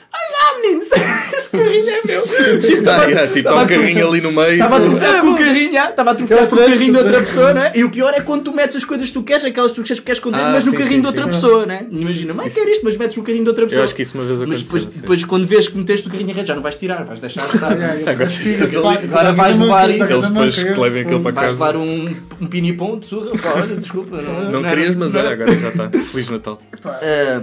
[0.64, 0.88] Meninos,
[1.38, 2.24] esse carrinho é meu.
[2.84, 4.52] Tá, yeah, tipo, há um carrinho ali no meio.
[4.52, 6.98] Estava a Ah, com o carrinho, ah, estava a atrofiar Eu com o carrinho de
[6.98, 7.72] outra pessoa, né?
[7.74, 9.84] E o pior é quando tu metes as coisas que tu queres, aquelas que tu
[9.84, 11.30] queres, queres esconder, Ah, mas no sim, carrinho sim, de outra sim.
[11.30, 11.86] pessoa, né?
[11.90, 13.80] Imagina, mas quer isto, mas metes o carrinho de outra pessoa.
[13.80, 14.64] Eu acho que isso uma vez Mas aconteceu.
[14.66, 15.00] depois, sim.
[15.00, 17.44] depois quando vês que meteste o carrinho em rede, já não vais tirar, vais deixar
[17.46, 17.72] estar.
[17.72, 20.12] Agora, é vais levar isso.
[20.12, 21.64] Eles depois que levem aquilo para Vais casa.
[21.64, 24.20] levar um, um pinipom de surra, pá, olha, desculpa.
[24.20, 25.90] Não, querias, mas não olha, agora já está.
[25.90, 26.60] Feliz Natal.
[26.84, 27.42] Ah,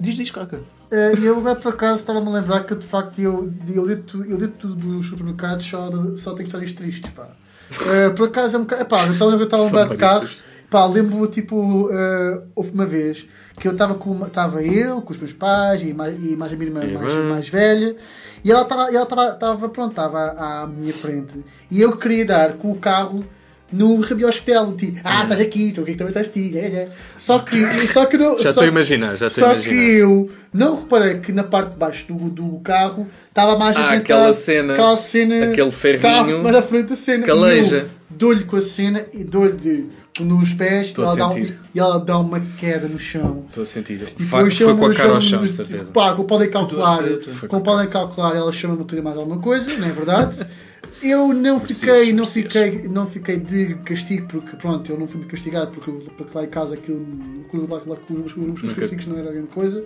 [0.00, 0.60] diz, diz, Coca.
[0.92, 4.24] Eh, E eu agora por acaso estava-me a lembrar que de facto eu, eu dentro,
[4.24, 7.28] eu dentro dos supermercados só, só tenho histórias tristes, pá.
[7.86, 8.82] Eh, por acaso é um bocado.
[8.82, 10.42] Epá, eu estava eu estava a lembrar de carros.
[10.68, 13.26] Pá, lembro-me tipo, eh, houve uma vez
[13.58, 16.56] que eu estava com estava eu, com os meus pais e mais, e mais a
[16.56, 17.94] minha irmã mais, mais velha
[18.42, 22.72] e ela estava ela estava pronto, estava à minha frente e eu queria dar com
[22.72, 23.22] o carro
[23.72, 23.98] no
[24.44, 26.56] dela, tipo, ah, estás aqui, então o que é que também estás ti?
[26.56, 26.88] É, é.
[27.16, 29.74] Só que, só que não, Já só- estou a imaginar, já estou a só imaginar.
[29.74, 33.92] que eu não reparei que na parte de baixo do, do carro estava mais Ah,
[33.92, 37.26] aquela cena, aquela cena aquele ferrinho, estava à frente da cena.
[37.26, 37.86] caleja.
[38.10, 39.86] Dou-lhe com a cena e dou-lhe de-
[40.20, 43.46] nos pés e ela, dá um- e ela dá uma queda no chão.
[43.48, 43.94] Estou a sentir.
[43.94, 45.90] E Foi, depois foi com a cara ao chão, certeza.
[45.90, 47.02] Pá, como podem calcular,
[47.48, 50.46] como podem calcular, ela chama-me tudo mais alguma coisa, não é verdade?
[51.02, 55.70] Eu não fiquei, não fiquei, não fiquei de castigo porque pronto, eu não fui castigado
[55.72, 57.04] porque, porque lá em casa aquilo
[57.68, 59.84] lá, lá, com os, os, os Nunca- castigos não era grande coisa.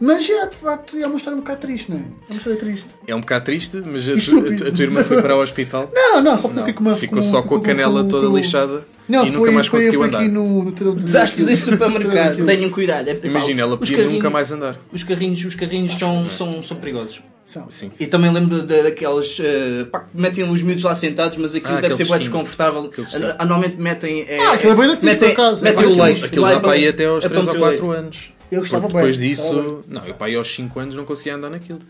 [0.00, 2.00] Mas é de facto é uma história um bocado triste, não é?
[2.00, 2.86] É uma história triste.
[3.06, 4.68] É um bocado triste, mas a, tu, Estúpido.
[4.68, 5.90] a, tua irmã foi para o hospital.
[5.92, 8.86] Não, não, só ficou Não, aqui com uma ficou só com a canela toda lixada
[9.08, 10.18] Não, e foi, nunca mais foi, conseguiu foi andar.
[10.20, 13.08] aqui no, no teu- Desastres em supermercado, tenham cuidado.
[13.08, 14.78] É, Imagina, ela podia nunca mais andar.
[14.92, 17.20] Os carrinhos, os carrinhos são, são, são perigosos.
[17.44, 17.68] São.
[17.68, 17.90] Sim.
[18.00, 19.38] E também lembro da- daquelas.
[19.38, 22.90] eh, pá, que metem os miúdos lá sentados, mas aquilo Ah, deve ser bem desconfortável.
[22.94, 23.34] Cestinho.
[23.38, 24.24] Ah, Normalmente metem.
[24.26, 25.62] eh, Ah, aquilo é bem fixe, metem, por acaso.
[25.62, 26.24] metem É o leite.
[26.24, 28.32] Aquilo lá dá é para ir até aos é 3 ou para 4 meter anos.
[28.50, 29.02] Eu gostava Porque bem.
[29.02, 29.28] depois bem.
[29.28, 29.80] disso.
[29.88, 31.80] Não, eu para ir aos 5 anos não conseguia andar naquilo.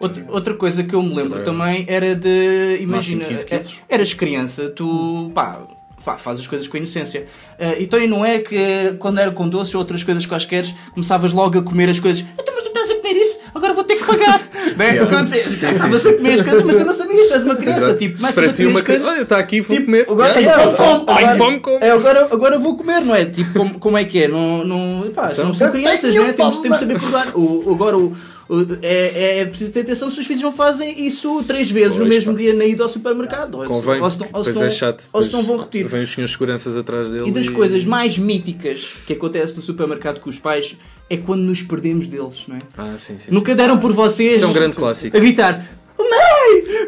[0.00, 2.78] Outra, outra coisa que eu me lembro também era de.
[2.80, 3.74] Imagina, Máximo 15 é- quilos.
[3.88, 5.30] eras criança, tu.
[5.34, 5.60] pá.
[6.04, 7.26] Pá, faz as coisas com inocência.
[7.60, 11.32] Ah, então e não é que quando era com doces ou outras coisas quaisquer, começavas
[11.32, 12.24] logo a comer as coisas.
[12.36, 12.94] Então, mas tu estás a?
[13.54, 14.40] Agora vou ter que pagar.
[14.76, 14.88] não é?
[14.92, 15.02] Yeah.
[15.16, 15.44] Acontecia.
[15.44, 16.08] Sim, sim, sim.
[16.08, 17.80] a comer as coisas, mas tu não sabias, tu és uma criança.
[17.80, 17.98] Exato.
[17.98, 19.06] Tipo, começas para ti uma coisas.
[19.08, 20.06] Olha, está aqui, vou Tipo, comer.
[20.08, 20.76] agora Yeah, tenho yeah.
[20.76, 21.78] fome, agora- fome, come.
[21.82, 23.24] É, agora, agora vou comer, não é?
[23.26, 24.28] Tipo, como, como é que é?
[24.28, 26.32] Não, não, pá, Então, não são crianças, tenho não é?
[26.32, 27.28] Temos, temos de saber provar.
[27.34, 28.16] O, agora, o-
[28.82, 32.08] é, é preciso ter atenção se os filhos não fazem isso três vezes no Pois,
[32.08, 32.38] mesmo pá.
[32.38, 33.54] dia na ida ao supermercado.
[33.56, 35.04] Ou, se- Convém, ou se não, ou se não, é chato.
[35.12, 35.86] ou se não vão repetir.
[35.88, 37.28] Vêm os senhores seguranças atrás dele.
[37.28, 40.76] E das coisas mais míticas que acontece no supermercado com os pais
[41.10, 42.58] é quando nos perdemos deles, não é?
[42.76, 43.30] Ah, sim, sim.
[43.30, 45.16] Nunca deram por vocês Isso é um grande clássico.
[45.16, 45.66] a gritar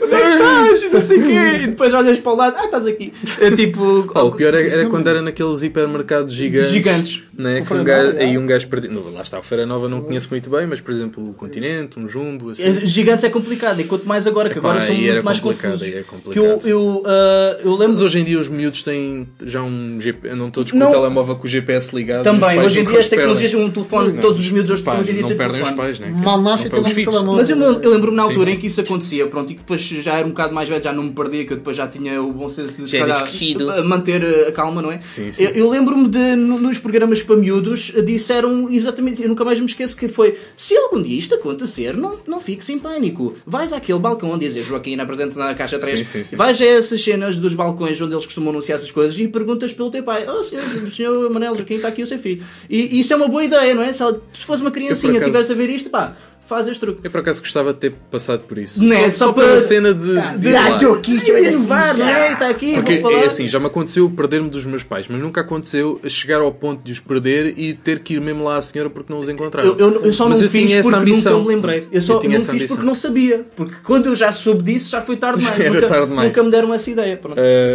[0.03, 0.93] Onde é que estás?
[0.93, 1.35] Não sei o quê.
[1.65, 3.13] E depois olhas para o lado, ah, estás aqui.
[3.41, 4.07] É tipo.
[4.15, 6.71] Oh, o pior era, era quando era naqueles hipermercados gigantes.
[6.71, 7.23] Gigantes.
[7.37, 8.95] Né, que Feira um gajo, aí um gajo perdido.
[8.95, 11.99] Não, Lá está, a Feira Nova não conheço muito bem, mas por exemplo o Continente,
[11.99, 12.63] um Jumbo, assim.
[12.63, 15.73] É, Gigantes é complicado, e quanto mais agora, que Epá, agora são muito mais complicado,
[15.73, 15.95] confusos.
[15.95, 19.63] é Que eu, eu, ah, eu lembro Mas hoje em dia os miúdos têm já
[19.63, 20.89] um GPS, não todos com Não.
[20.89, 22.21] o telemóvel com o GPS ligado.
[22.21, 23.35] os também, hoje em dia as os perdem.
[23.35, 24.21] tecnologias, um telefone, Não.
[24.21, 25.87] todos os miúdos hoje, Pá, hoje em dia não têm perdem os telefone.
[25.89, 26.13] pais, né?
[26.25, 27.13] Mal nasce e tem os filhos.
[27.13, 27.41] telemóvel.
[27.41, 28.53] Mas eu, me- eu lembro-me na altura sim.
[28.53, 30.93] em que isso acontecia, pronto, e que depois já era um bocado mais velho, já
[30.93, 33.85] não me perdia, que eu depois já tinha o bom senso de calhar, crescido.
[33.85, 35.01] manter eh, a calma, não é?
[35.03, 35.45] Sim, sim.
[35.45, 39.67] Eu, eu lembro-me de, no- nos programas para miúdos, disseram exatamente, eu nunca mais me
[39.67, 43.35] esqueço que foi, se algum dia isto acontecer, não, não fiques em pânico.
[43.47, 46.37] Vais àquele balcão onde diz Joaquim apresenta na caixa 3, Sim, sim, sim.
[46.37, 49.91] vais a essas cenas dos balcões onde eles costumam anunciar essas coisas e perguntas pelo
[49.91, 52.43] teu pai, oh senhor, senhor Manel Joaquim, está aqui o seu filho.
[52.69, 53.93] E, e isso é uma boa ideia, não é?
[53.93, 54.03] Se,
[54.35, 56.15] se fosse uma criancinha, acaso- tivesse a ver isto, pá,
[56.47, 57.01] faz este truque.
[57.05, 58.83] Eu por acaso gostava de ter passado por isso.
[58.83, 59.11] Não é?
[59.11, 60.39] Só, Só só para- pela cena de.
[60.39, 60.77] de Ah, lá.
[60.77, 62.33] estou aqui, estou de a inovar, não é?
[62.33, 63.23] Está aqui, Porque vou falar.
[63.23, 66.83] é assim, já me aconteceu perder-me dos meus pais, mas nunca aconteceu chegar ao ponto
[66.83, 69.67] de os perder e ter que ir mesmo lá à senhora porque não os encontrava.
[69.69, 71.33] Eu, eu- eu só Mas não eu fiz tinha porque ambição.
[71.39, 71.89] nunca me lembrei.
[71.91, 72.69] Eu só Eu tinha não fiz ambição.
[72.69, 73.47] porque não sabia.
[73.57, 75.61] Porque quando eu já soube disso, já foi tarde demais.
[75.61, 76.29] Era nunca, tarde demais.
[76.29, 77.21] nunca me deram essa ideia.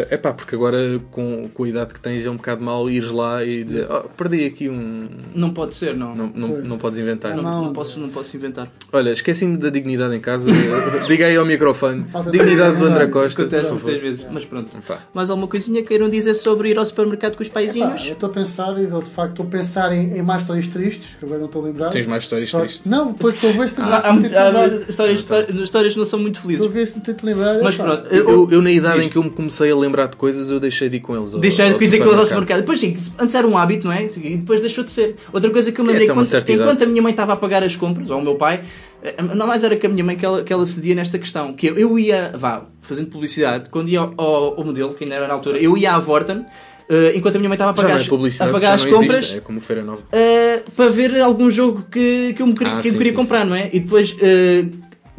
[0.10, 3.12] É pá, porque agora com, com a idade que tens é um bocado mal ires
[3.12, 5.08] lá e dizer oh, perdi aqui um.
[5.34, 6.16] Não pode ser, não.
[6.16, 7.36] Não, não, não podes inventar.
[7.36, 7.44] Não.
[7.66, 8.59] não posso, não posso inventar.
[8.91, 10.48] Olha, esqueci-me da dignidade em casa.
[11.08, 12.06] Diga aí ao microfone.
[12.12, 13.08] Falta de Dignidade do André.
[13.08, 13.41] Costa.
[13.43, 14.76] Acontece muitas vezes, mas pronto.
[14.88, 14.98] Pá.
[15.13, 18.06] Mais alguma coisinha queiram dizer sobre ir ao supermercado com os paizinhos?
[18.08, 21.15] eu estou a pensar, e de facto estou a pensar em, em mais histórias tristes,
[21.19, 21.89] que agora não estou a lembrar.
[21.89, 22.86] Tens mais histórias Só- tristes?
[22.86, 25.26] Não, depois estou a ver se Há- há- há- histórias,
[25.62, 26.74] histórias não são muito Estou a felizes.
[26.74, 27.60] ver se me tento lembrar.
[27.62, 30.17] Mas Epá, pronto, Eu, eu, na idade em que eu me comecei a lembrar de
[30.17, 31.34] coisas, eu deixei de ir com eles.
[31.34, 32.60] ao de dizer que eu ao supermercado.
[32.62, 34.04] Depois sim, antes era um hábito, não é?
[34.06, 35.15] E depois deixou de ser.
[35.32, 37.63] Outra coisa que eu me É, lembrei, uma enquanto, a minha mãe estava a pagar
[37.63, 40.26] as compras, ou o meu pai, eh, não mais era que a minha mãe que
[40.26, 41.54] ela, que ela cedia nesta questão.
[41.54, 45.16] Que eu, eu ia, vá, fazendo publicidade, quando ia ao, ao, ao modelo, que ainda
[45.16, 46.46] era na altura, eu ia à Vorten,
[46.90, 48.92] eh, enquanto a minha mãe estava a Já pagar, é as, a pagar as não
[48.92, 49.36] existe, compras.
[49.36, 50.02] É como Feira Nova.
[50.02, 53.16] Uh, para ver algum jogo que, que eu, me queria, Ah, eu sim, queria sim,
[53.16, 53.50] comprar, sim.
[53.50, 53.70] não é?
[53.72, 54.70] E depois, uh,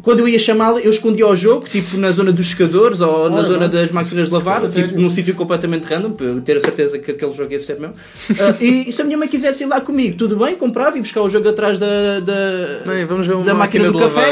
[0.01, 3.37] quando eu ia chamá-la, eu escondia o jogo, tipo na zona dos secadores ou na
[3.37, 3.81] Ora, zona bem.
[3.81, 7.11] das máquinas de lavar, tipo num sítio completamente random, para eu ter a certeza que
[7.11, 7.89] aquele jogo ia ser meu.
[7.91, 7.93] Uh,
[8.59, 11.21] e, e se a minha mãe quisesse ir lá comigo, tudo bem, comprava e buscar
[11.21, 12.33] o jogo atrás da, da,
[12.85, 14.31] Não, vamos ver uma da máquina, máquina do de café.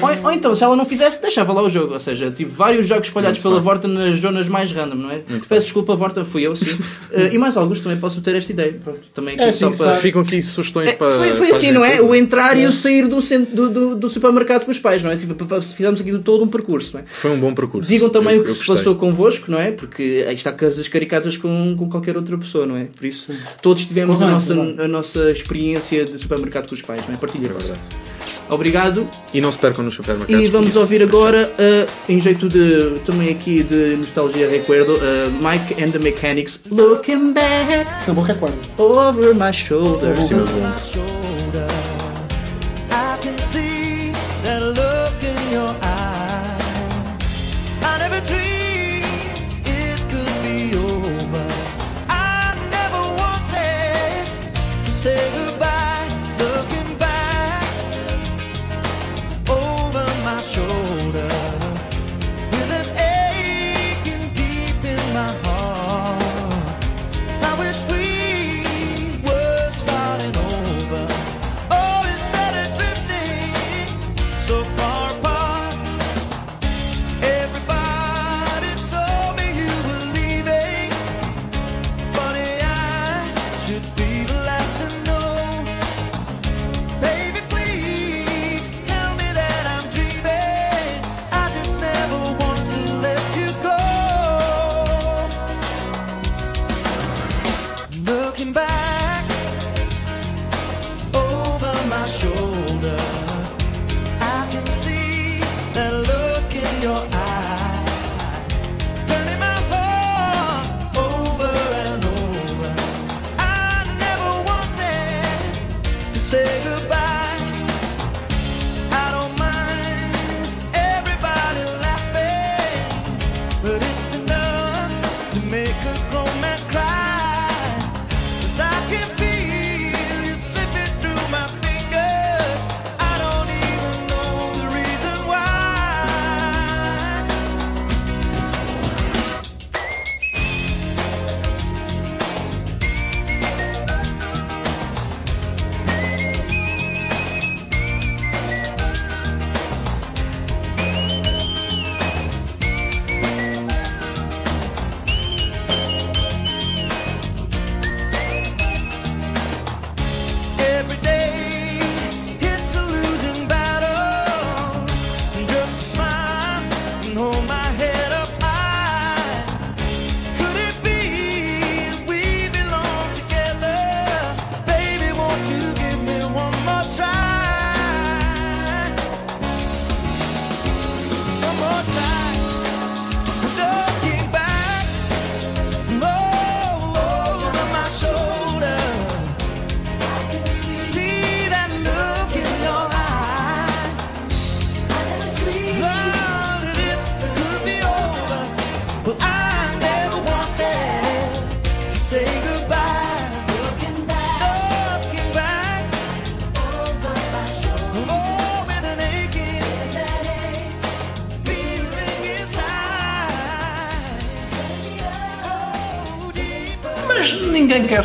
[0.00, 0.18] lavar.
[0.20, 1.92] Ou, ou então, se ela não quisesse, deixava lá o jogo.
[1.94, 3.64] Ou seja, tipo, vários jogos espalhados Muito pela bem.
[3.64, 5.20] Vorta nas zonas mais random, não é?
[5.48, 6.72] Peço desculpa, Vorta, fui eu, sim.
[7.12, 8.74] Uh, e mais alguns também posso ter esta ideia.
[8.82, 9.94] Pronto, também aqui É, só sim, para.
[9.94, 11.10] Ficam aqui sugestões É, para.
[11.12, 12.00] foi, foi para assim, não é?
[12.00, 15.09] O entrar e o sair do, centro, do, do, do supermercado com os pais, não
[15.09, 15.09] é?
[15.16, 17.04] Tipo, Fizemos aqui todo um percurso, não é?
[17.06, 17.88] Foi um bom percurso.
[17.88, 18.76] Digam também Eu- o que se gostei.
[18.76, 19.72] passou convosco, não é?
[19.72, 22.84] Porque aí está casas caricatas com, com qualquer outra pessoa, não é?
[22.96, 27.14] Por isso, todos tivemos a nossa, a nossa experiência de supermercado com os pais, não
[27.14, 27.18] é?
[27.18, 27.80] Partilha, É verdade.
[28.48, 29.08] Obrigado.
[29.32, 30.44] E não se percam nos supermercados.
[30.44, 30.80] E vamos isso.
[30.80, 35.98] ouvir agora, uh, em jeito de também aqui de nostalgia recuerdo, uh, Mike and the
[35.98, 38.56] Mechanics, Looking Back Isso é um bom recorde.
[38.78, 40.14] Over My Shoulder.
[40.16, 40.46] Mas bom.
[40.92, 41.89] shoulder.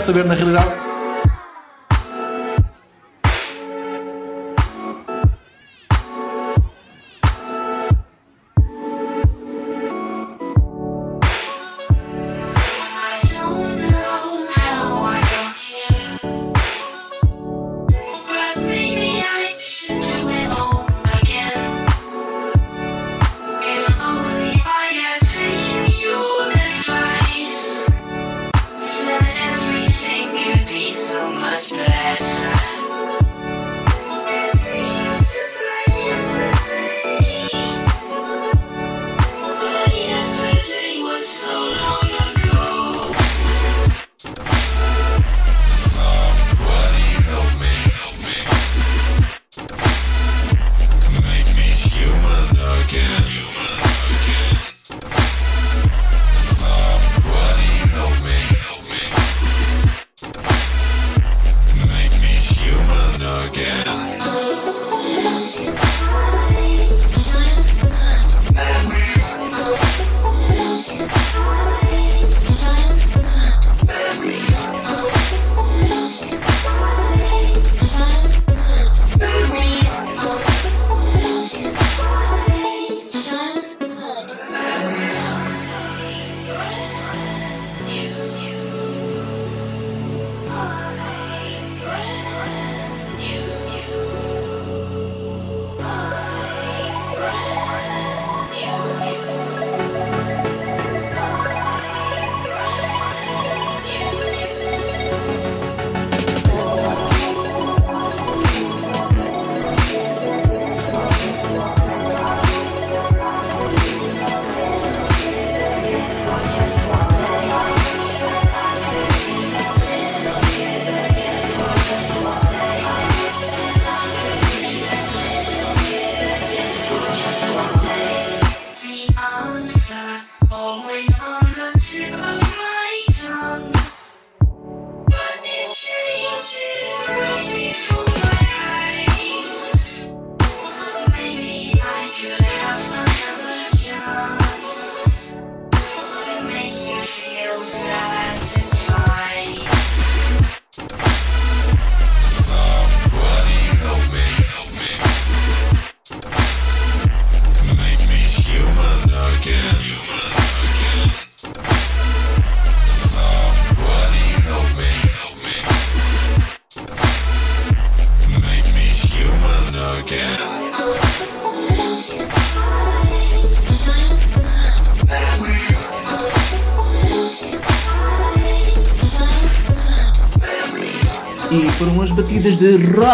[0.06, 0.85] Sabrina Realidade.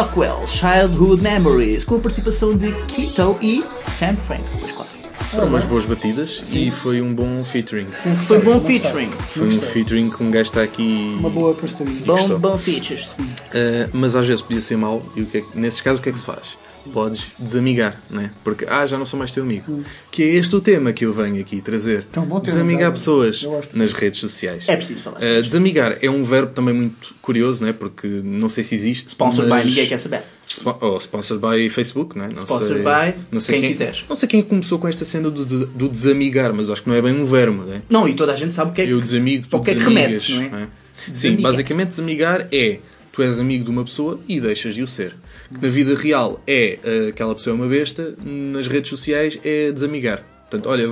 [0.05, 4.43] Rockwell, Childhood Memories, com a participação de Keto e Sam Frank.
[4.59, 4.89] Pois claro.
[5.29, 7.85] Foram umas boas batidas e foi um bom featuring.
[8.25, 9.11] Foi bom featuring.
[9.11, 11.15] Foi um featuring que um gajo está aqui.
[11.19, 11.93] Uma boa parceria.
[12.03, 13.11] Bom, bom features.
[13.11, 16.03] Uh, mas às vezes podia ser mau e o que é que- nesses casos o
[16.03, 16.57] que é que se faz?
[16.91, 18.31] Podes desamigar, né?
[18.43, 19.83] Porque ah, já não sou mais teu amigo.
[20.09, 22.07] Que é este o tema que eu venho aqui trazer.
[22.11, 24.65] Que é um desamigar pessoas nas redes sociais.
[24.67, 25.19] É preciso falar.
[25.19, 27.71] Uh, desamigar é um verbo também muito curioso, né?
[27.73, 29.09] Porque não sei se existe.
[29.09, 30.23] Sponsor mas- by ninguém quer saber.
[30.45, 32.27] Spo- oh, sponsored by Facebook, né?
[32.33, 34.03] Não Sponsored sei, by não sei quem quiseres.
[34.09, 36.95] Não sei quem começou com esta cena do, do, do desamigar, mas acho que não
[36.95, 37.81] é bem um verbo, né?
[37.89, 38.91] Não, e toda a gente sabe o que é que.
[38.91, 40.67] Eu desamigo, tu que é que remete, não é?
[41.05, 41.41] Sim, Desamiga.
[41.43, 42.79] basicamente desamigar é
[43.11, 45.15] tu és amigo de uma pessoa e deixas de o ser.
[45.59, 50.23] Na vida real é eh, aquela pessoa é uma besta, nas redes sociais é desamigar.
[50.49, 50.89] Portanto, olha,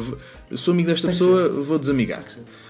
[0.55, 2.23] sou amigo desta pessoa, vou desamigar.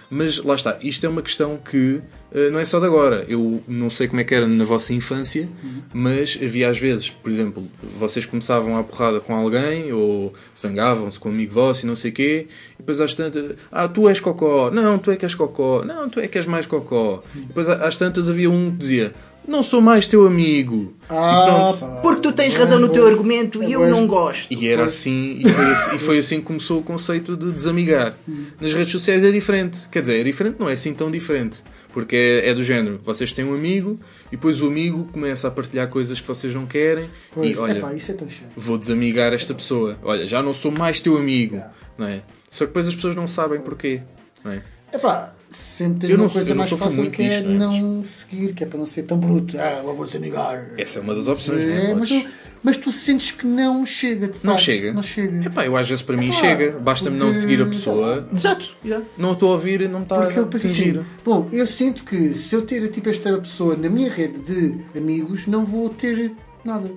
[0.10, 2.02] Mas lá está, isto é uma questão que
[2.34, 3.26] eh, não é só de agora.
[3.28, 5.48] Eu não sei como é que era na vossa infância,
[5.94, 7.68] mas havia às vezes, por exemplo,
[8.00, 12.10] vocês começavam a porrada com alguém ou zangavam-se com um amigo vosso e não sei
[12.10, 15.36] o quê, e depois às tantas, ah, tu és cocó, não, tu é que és
[15.36, 17.24] cocó, não, tu é que és mais cocó.
[17.36, 19.14] E depois às tantas havia um que dizia,
[19.48, 20.94] não sou mais teu amigo.
[21.10, 21.80] Ah, e pronto.
[21.80, 22.02] pá.
[22.02, 24.52] Porque tu tens razão no teu argumento e eu não gosto.
[24.54, 28.16] E era assim, e foi assim, e foi assim que começou o conceito de desamigar.
[28.62, 29.88] Nas redes sociais é diferente.
[29.90, 31.64] Quer dizer, é diferente, não é assim tão diferente.
[31.92, 35.52] Porque é, é do género, vocês têm um amigo e depois o amigo começa a
[35.52, 38.50] partilhar coisas que vocês não querem Pois, e olha, epá, isso é tão chato.
[38.56, 39.98] vou desamigar esta pessoa.
[40.04, 41.60] Olha, já não sou mais teu amigo.
[41.98, 42.22] Não é?
[42.52, 44.02] Só que depois as pessoas não sabem porquê.
[44.44, 44.62] Não é?
[44.94, 47.80] Epá, sempre tens Eu não uma coisa eu não mais fácil que é não é?
[47.82, 49.56] não seguir, que é para não ser tão bruto.
[49.60, 50.70] Ah, eu vou desamigar.
[50.78, 51.95] Essa é uma das opções, não É, é?
[51.95, 52.26] mas, tu,
[52.64, 54.64] mas tu sentes que não chega, de Não facto.
[54.64, 54.93] chega?
[54.93, 55.45] Não chega.
[55.47, 56.78] Epá, eu às vezes para mim chega.
[56.80, 58.28] Basta-me não seguir a pessoa.
[58.34, 58.70] Exato.
[58.86, 59.06] yeah.
[59.18, 61.00] Não estou a ouvir, não me está Porque eu a penso atingir.
[61.00, 64.78] assim, bom, eu sinto que se eu ter tipo esta pessoa na minha rede de
[64.97, 66.32] amigos, não vou ter
[66.64, 66.91] nada.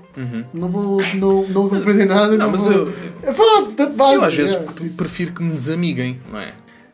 [0.53, 2.32] Não vou não, não vou aprender nada.
[2.32, 2.38] Uhum.
[2.38, 2.72] Não, Não, mas vou...
[2.72, 2.92] eu-
[3.22, 4.59] É pá, portanto, Eu às vezes é.
[4.59, 6.53] pre- prefiro que me desamiguem, não é?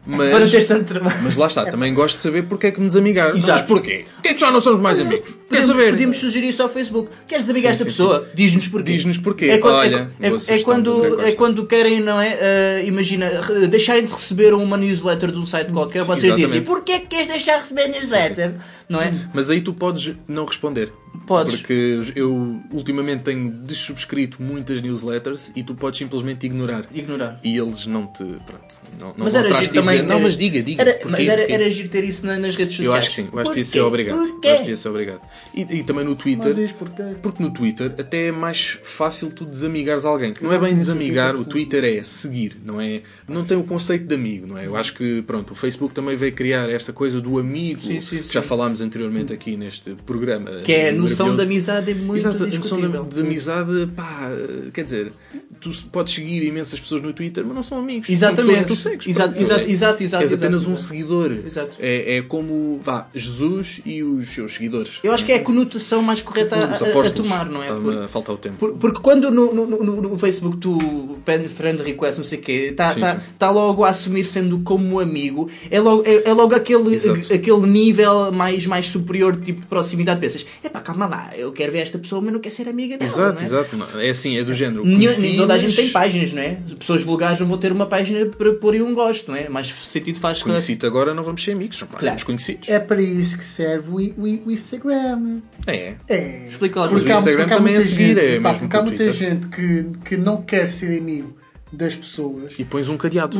[0.08, 1.18] Para não Mas, teres tanto trabalho.
[1.22, 3.36] mas lá está, também gosto de saber porque é que me desamigaram.
[3.36, 3.52] Exato.
[3.52, 4.06] mas porquê?
[4.14, 5.28] Porquê é que já não somos mais amigos?
[5.28, 5.90] Quer Podemos, saber?
[5.90, 7.10] podemos sugerir isso ao Facebook.
[7.26, 8.26] Queres desamigar Sim, esta sim, pessoa?
[8.34, 8.92] Diz-nos porquê.
[8.92, 9.44] Diz-nos porquê.
[9.46, 12.38] É quando, Olha, é, boa é, é André quando, é quando querem, não é?
[12.40, 16.62] eh, imagina, re- deixarem de receber uma newsletter de um site qualquer, Sim, vocês dizem:
[16.62, 18.54] porquê é que queres deixar de receber newsletter?
[18.88, 19.12] Não é?
[19.34, 20.92] Mas aí tu podes não responder.
[21.26, 21.56] Podes.
[21.56, 26.86] Porque eu ultimamente tenho dessubscrito muitas newsletters e tu podes simplesmente ignorar.
[26.94, 27.38] Ignorar.
[27.44, 28.24] E eles não te.
[28.46, 28.80] Pronto.
[28.98, 29.96] Não, não Mas vão era giro ti também.
[30.02, 30.82] dizer, Não, mas diga, diga.
[30.82, 32.92] Era, porquê, mas era, porquê?" era giro ter isso na- nas redes sociais.
[32.94, 33.86] Eu acho que sim, eu acho que ser Porquê?
[33.88, 34.16] obrigado.
[34.16, 34.52] Eu acho Porquê?
[34.52, 35.20] que devia ser obrigado.
[35.54, 36.56] E, e também no Twitter.
[36.56, 37.02] Não porquê.
[37.20, 40.32] Porque no Twitter até é mais fácil tu desamigares alguém.
[40.32, 43.02] Que não é bem desamigar, o Twitter é seguir, não é?
[43.26, 44.66] Não tem o conceito de amigo, não é?
[44.66, 48.18] Eu acho que, pronto, o Facebook também veio criar esta coisa do amigo, Sim, sim,
[48.18, 48.32] que sim.
[48.32, 50.50] já falámos anteriormente aqui neste programa.
[50.64, 51.70] Que é a noção de maravilhoso.
[51.72, 53.04] amizade é muito Exato, a noção discutível.
[53.04, 54.30] de amizade, pá,
[54.72, 55.12] quer dizer,
[55.60, 58.08] tu podes seguir imensas pessoas no Twitter, mas não são amigos.
[58.08, 58.56] Exatamente.
[58.56, 59.06] São pessoas que tu segues.
[59.16, 61.32] Exato, exato, é- exato, exato, És apenas um seguidor.
[61.46, 61.76] Exato.
[61.78, 64.98] É, é como, vá, Jesus e os seus seguidores.
[65.02, 67.66] Eu acho que é a conotação mais correta a, tomar, não é?
[67.66, 68.56] Está-me Porque- a faltar o tempo.
[68.58, 69.66] Por- Porque quando no, no,
[70.02, 73.26] no- Facebook tu pede friend request, não sei o quê, está tá, sim.
[73.38, 76.94] tá logo a assumir sendo como amigo, é logo, é, é logo aquele,
[77.32, 80.20] aquele nível mais, mais superior tipo de proximidade.
[80.20, 83.10] Pensas, epá, calma lá, eu quero ver esta pessoa, mas não quero ser amiga dela.
[83.10, 83.44] Exato, é?
[83.44, 83.76] exato.
[83.98, 84.82] É assim, é do género.
[84.82, 86.58] Conheci, toda a gente mas tem páginas, não é?
[86.78, 89.48] Pessoas vulgares não vão ter uma página para pôr um gosto, não é?
[89.48, 90.44] Mais sentido faz que.
[90.48, 91.82] Conheci-te agora, não vamos ser amigos.
[91.82, 92.04] Claro.
[92.04, 92.68] Somos conhecidos.
[92.68, 95.40] É para isso que serve o, o- o Instagram.
[95.66, 95.94] É.
[96.08, 96.46] É.
[96.48, 98.68] Explica lá, Mas Porque o Instagram há também é seguir, gente, é pá, mesmo Porque
[98.68, 99.12] que há muita Twitter.
[99.12, 101.36] gente que, que não quer ser amigo
[101.72, 102.54] das pessoas.
[102.58, 103.36] E pões um cadeado.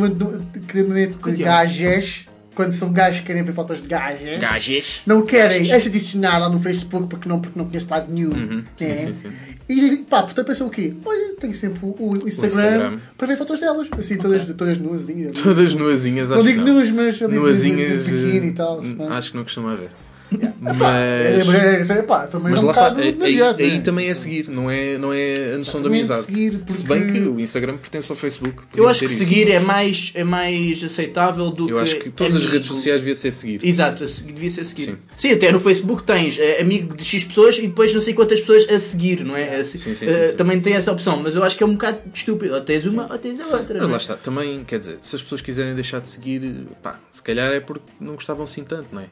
[0.69, 2.27] Que normalmente gajes,
[2.59, 5.03] quando são gajos que querem ver fotos de gajas, Gajes.
[5.07, 8.33] não querem as adicionar lá no Facebook porque não, porque não conhece lado nenhum.
[8.33, 8.65] Uhum.
[8.77, 8.97] Sim, né?
[8.97, 9.33] sim, sim.
[9.69, 10.93] E pá, portanto pensam o quê?
[11.05, 12.99] Olha, tenho sempre o, o Instagram, Instagram.
[13.17, 15.39] para ver fotos delas, assim, todas, todas nuazinhas.
[15.39, 16.75] Todas nuazinhas, Não acho digo que não.
[16.75, 18.03] nuas, mas ali de- Nuazinhas.
[18.09, 18.83] biquíni e tal.
[18.83, 19.13] não.
[19.13, 19.91] Acho que não costuma haver.
[20.31, 21.91] É, Mas.
[21.91, 24.15] é, é, pá, também Mas é um lá está, bocado aí, demasiado, aí também é
[24.15, 26.23] seguir, não é, não é a noção de Exatamente, amizade.
[26.25, 28.65] seguir, Se porque- bem que o Instagram pertence ao Facebook.
[28.77, 29.17] Eu acho que isso.
[29.19, 31.83] seguir é mais, é mais aceitável do Eu que.
[31.83, 32.53] acho que todas as amigo.
[32.53, 33.61] redes sociais deviam ser seguir.
[33.63, 34.85] Exato, devia ser seguir.
[34.87, 34.97] Sim.
[35.17, 35.33] Sim.
[35.33, 38.69] até no Facebook tens eh, amigo de X pessoas e depois não sei quantas pessoas
[38.69, 39.57] a seguir, não é?
[39.57, 40.37] A se- Sim, sim, sim, sim.
[40.37, 42.55] Também tem essa opção, mas eu acho que é um bocado estúpido.
[42.55, 43.79] Ou tens uma ou tens a outra.
[43.81, 43.91] Mas é?
[43.93, 47.53] lá está, também, quer dizer, se as pessoas quiserem deixar de seguir, pá, se calhar
[47.53, 49.07] é porque não gostavam assim tanto, não é?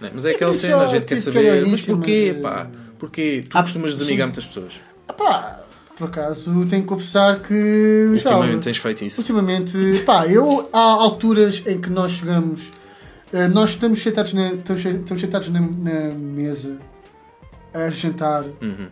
[0.00, 0.10] Não é?
[0.14, 2.70] Mas é aquela mas cena, a gente quer tipo, saber, aquela mas porquê, mas, pá?
[2.98, 3.44] Porquê?
[3.48, 4.72] Tu Ah, costumas desamigar muitas pessoas.
[5.16, 5.60] Pá,
[5.96, 8.30] por acaso tenho que confessar que já.
[8.36, 9.20] Ultimamente tens feito isso.
[9.20, 12.70] Ultimamente, pá, eu há alturas em que nós chegamos,
[13.32, 16.76] eh, nós estamos sentados na, estamos, estamos sentados na, na mesa
[17.72, 18.88] a jantar Uhum.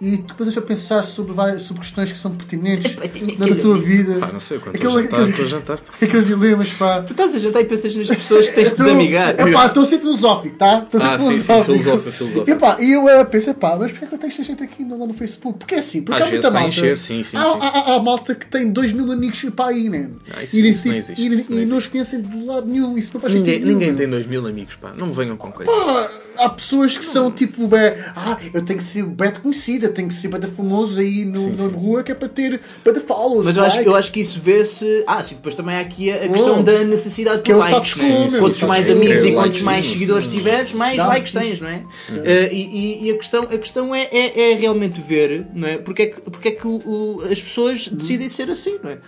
[0.00, 3.78] E tu começas a pensar sobre, várias, sobre questões que são pertinentes na aquele tua
[3.78, 5.78] vida, Pá, não sei, quando estou a jantar, aquele- a jantar.
[6.00, 7.02] aqueles dilemas, pá.
[7.02, 9.34] Tu estás a jantar e pensas nas pessoas que tens de Estou- desamigar.
[9.36, 10.82] É pá, estou a ser filosófico, tá?
[10.84, 11.64] Estou a ser Ah, sim, sim, filosófico.
[11.78, 12.50] filosófico, filosófico.
[12.50, 14.84] E, pá, eu uh, pensei, pá, mas porquê é que eu tenho esta gente aqui
[14.88, 15.58] lá no Facebook?
[15.58, 16.68] Porque é assim, porque Às há muita malta.
[16.68, 17.58] encher, sim, sim, há, sim.
[17.60, 20.10] há- há- há malta que tem 2 mil amigos para aí, man.
[20.36, 22.96] Ah, isso- e, isso não existe, e- não os conhecem de lado nenhum.
[22.96, 24.92] Isso não faz Ninguém, sentido ninguém tem dois mil amigos, pá.
[24.96, 25.74] Não me venham com coisas.
[25.74, 29.92] Pá, há pessoas que são tipo, bem, ah, eu tenho que ser bem conhecido, eu
[29.94, 31.68] tenho que ser bem famoso aí no, Sim, na sim.
[31.74, 33.44] rua que é para ter bem follows.
[33.44, 33.88] Mas eu acho, like.
[33.88, 35.04] eu acho que isso vê-se.
[35.06, 36.62] Ah, sim, depois também há aqui a, a questão Oh.
[36.62, 37.98] da necessidade o likes.
[37.98, 38.28] é?
[38.30, 40.36] meu, Quantos mais amigos e quantos mais sim, seguidores sim.
[40.38, 41.06] tiveres, mais Dá.
[41.08, 41.84] likes tens, não é?
[42.24, 45.78] Eh, e, e- e a questão, a questão é, é, é realmente ver, não é?
[45.78, 48.98] Porque é que, porque é que o- o- as pessoas decidem ser assim, não é?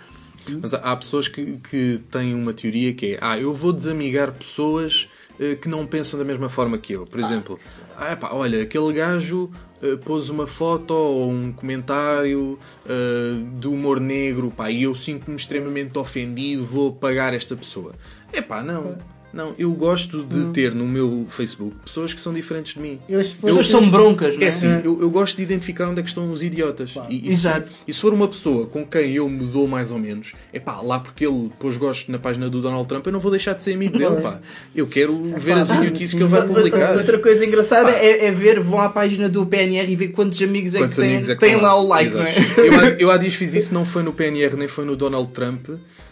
[0.59, 5.07] Mas há, pessoas que, que têm uma teoria que é: ah, eu vou desamigar pessoas
[5.61, 7.05] que não pensam da mesma forma que eu.
[7.05, 7.57] Por exemplo,
[7.97, 9.49] ah, epá, olha, aquele gajo
[9.81, 15.35] eh, pôs uma foto ou um comentário eh, de humor negro pá, e eu sinto-me
[15.35, 17.95] extremamente ofendido, vou apagar esta pessoa.
[18.31, 18.97] É pá, não.
[19.33, 22.99] Não, eu gosto de ter no meu Facebook pessoas que são diferentes de mim.
[23.07, 24.47] Eu, se As fosse- pessoas são broncas, não É é?
[24.49, 26.93] assim, eu, eu gosto de identificar onde é que estão os idiotas.
[27.09, 27.69] E, e, Exato.
[27.69, 30.59] Se, e se for uma pessoa com quem eu me dou mais ou menos, é
[30.59, 33.53] pá, lá porque ele pôs gosto na página do Donald Trump, eu não vou deixar
[33.53, 34.39] de ser amigo dele, pá.
[34.75, 36.97] Eu quero ver as idiotices que ele vai publicar.
[36.97, 40.75] Outra coisa engraçada é, é ver, vão à página do PNR e ver quantos amigos
[40.75, 42.25] é Quantos que têm, amigos é que têm lá o like, Exato.
[42.25, 42.87] não é?
[42.91, 45.69] Eu, eu há dias fiz isso, não foi no PNR nem foi no Donald Trump.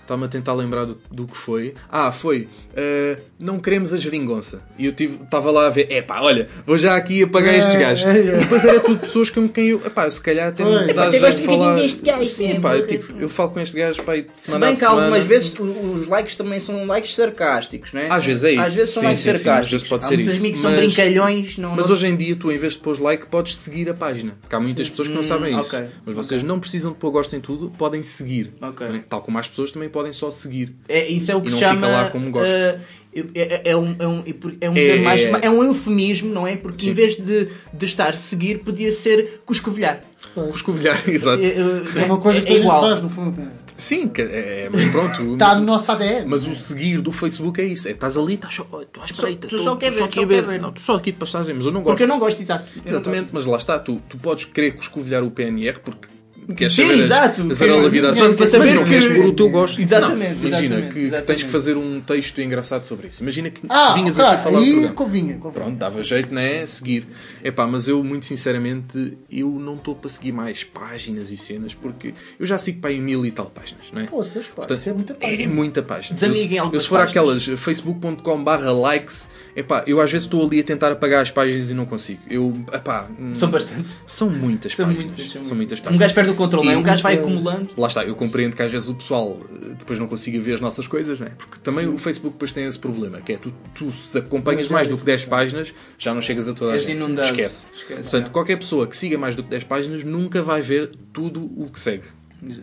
[0.09, 1.75] Está-me a tentar lembrar do, do que foi.
[1.87, 2.47] Ah, foi.
[2.75, 4.59] eh, não queremos a geringonça.
[4.75, 5.89] E eu estava lá a ver.
[5.91, 8.05] Epá, olha, vou já aqui apagar estes É, gajos.
[8.05, 8.21] é, é.
[8.21, 9.85] E depois era tudo pessoas com quem eu.
[9.85, 11.75] Epá, se calhar até me dá Eu jeito gosto de falar.
[11.75, 14.49] deste gajo, Sim, sim, pá, porque- tipo, eu falo com este gajo pá, de Se
[14.49, 15.23] semana bem a que algumas semana.
[15.25, 18.07] vezes o- os likes também são likes sarcásticos, não é?
[18.11, 18.61] Às vezes é isso.
[18.63, 19.71] Às vezes são Sim, likes sim, sim, às sarcásticos.
[19.71, 20.29] vezes pode ser isso.
[20.31, 21.57] amigos que são Mas- brincalhões.
[21.59, 23.93] Não, Mas não hoje em dia, tu em vez de pôr like, podes seguir a
[23.93, 24.35] página.
[24.41, 25.75] Porque há muitas pessoas que não Hum, sabem isso.
[25.75, 28.53] ok, Mas vocês não precisam de pôr gosto em tudo, podem seguir.
[28.59, 28.87] Ok.
[28.87, 29.03] Né?
[29.07, 30.75] Tal como as pessoas também podem só seguir.
[30.87, 31.75] É, isso é o que E não chama.
[31.75, 32.47] fica lá como gosto.
[32.51, 32.79] eh,
[33.13, 34.23] é, é- é um, é, um,
[34.61, 36.55] é, um É- mais, é- é um eufemismo, não é?
[36.55, 36.91] Porque Sim.
[36.91, 40.03] em vez de, de estar seguir, podia ser cuscovilhar.
[40.33, 41.43] Cuscovilhar, exato.
[41.43, 42.81] É, É uma coisa que a é gente igual.
[42.81, 43.59] faz, no fundo.
[43.77, 45.33] Sim, é, mas pronto.
[45.33, 46.25] Está no nosso ADN.
[46.27, 47.87] Mas o seguir do Facebook é isso.
[47.87, 49.47] É, estás ali, estás só, tu à espreita.
[49.47, 50.43] tu só quer ver, aqui só ver.
[50.43, 50.59] quer ver.
[50.61, 51.91] Não, tu só aqui de passagem, mas eu não gosto.
[51.93, 52.65] Porque eu não gosto, exato.
[52.85, 53.79] Exatamente, mas lá está.
[53.79, 56.09] Tu, tu podes querer cuscovilhar o PNR porque
[56.55, 57.41] queres Sim, saber exato.
[57.43, 58.19] as, as aralhavidades.
[58.19, 59.81] Para saber mas não que- queres por o teu gosto.
[59.81, 61.45] Exatamente, Não, imagina exatamente, que, que tens exatamente.
[61.45, 63.21] que fazer um texto engraçado sobre isso.
[63.21, 65.37] Imagina que Ah, vinhas ok, aqui falar aí convinha, convinha.
[65.53, 66.65] Pronto, dava jeito, né?
[66.65, 67.05] Seguir.
[67.43, 72.13] Epá, mas eu, muito sinceramente, eu não estou para seguir mais páginas e cenas porque
[72.39, 74.05] eu já sigo para aí mil e tal páginas, não é?
[74.05, 75.53] Poças, pá, Portanto, é muita É página.
[75.53, 76.15] muita página.
[76.15, 77.09] Desamiguem eu, eu se for páginas.
[77.43, 81.69] aquelas facebook.com barra likes, epá, eu às vezes estou ali a tentar apagar as páginas
[81.69, 82.19] e não consigo.
[82.29, 83.95] Eu, epá, hum, São bastantes.
[84.05, 85.05] são muitas São páginas.
[85.17, 85.99] muitas, são muitas Um páginas.
[86.01, 86.75] gajo perde o controle, não é?
[86.75, 87.69] E Um gajo vai acumulando.
[87.77, 90.61] Lá está, eu compreendo que às vezes o pessoal eh, depois não consiga ver as
[90.61, 91.29] nossas coisas, não é?
[91.31, 94.87] Porque também o Facebook depois tem esse problema, que é tu, tu se acompanhas mais
[94.87, 96.91] do que 10 páginas, já não chegas a toda a gente.
[96.97, 97.27] inundado.
[97.27, 97.67] Esquece.
[97.73, 98.31] Esquece, Portanto, já.
[98.31, 101.79] qualquer pessoa que siga mais do que 10 páginas nunca vai ver tudo o que
[101.79, 102.03] segue.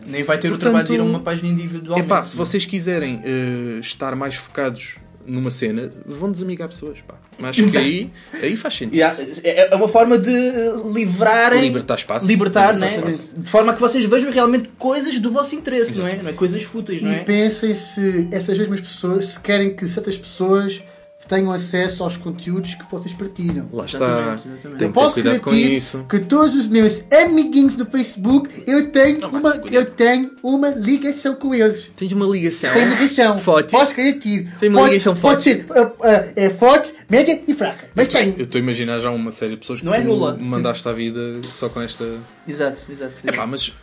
[0.07, 1.99] Nem vai ter o Portanto, trabalho de ir a uma página individual.
[1.99, 4.95] Epá, se vocês quiserem eh, estar mais focados
[5.27, 7.15] numa cena, vão desamigar pessoas, pá.
[7.37, 8.09] Mas acho que aí,
[8.41, 8.95] aí faz sentido.
[8.95, 11.61] Yeah, É é uma forma de eh, livrarem.
[11.61, 12.25] Libertar espaço.
[12.25, 13.09] Libertar, Libertar né?
[13.11, 13.33] espaço.
[13.37, 16.15] De forma que vocês vejam realmente coisas do vosso interesse, não é?
[16.15, 17.19] Não é coisas fúteis, não E é?
[17.19, 20.81] pensem se essas mesmas pessoas, se querem que certas pessoas
[21.27, 23.67] tenham acesso aos conteúdos que vocês partilham.
[23.71, 24.39] Lá está.
[24.63, 29.85] Eu que posso garantir que todos os meus amiguinhos no Facebook, eu tenho, uma, eu
[29.85, 31.91] tenho uma ligação com eles.
[31.95, 32.73] Tens uma ligação.
[32.73, 33.37] Tenho ligação.
[33.39, 33.71] Forte.
[33.71, 34.51] Posso garantir.
[34.59, 35.65] Tem uma Pode- ligação Pode forte.
[35.67, 37.89] ser uh, uh, é forte, média e fraca.
[37.93, 38.35] Mas tenho.
[38.37, 40.37] Eu estou a imaginar já uma série de pessoas que Não é tu nula.
[40.41, 42.05] mandaste à vida só com esta.
[42.47, 43.13] Exato, exato.
[43.25, 43.73] É pá, mas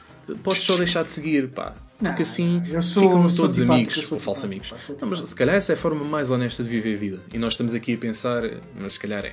[0.43, 1.75] podes só deixar de seguir, pá.
[1.99, 4.73] Porque assim eu sou- ficam todos amigos, ou falsos amigos.
[5.01, 7.21] Não, mas se calhar essa é a forma mais honesta de viver a vida.
[7.33, 8.43] E nós estamos aqui a pensar,
[8.79, 9.33] mas se calhar é.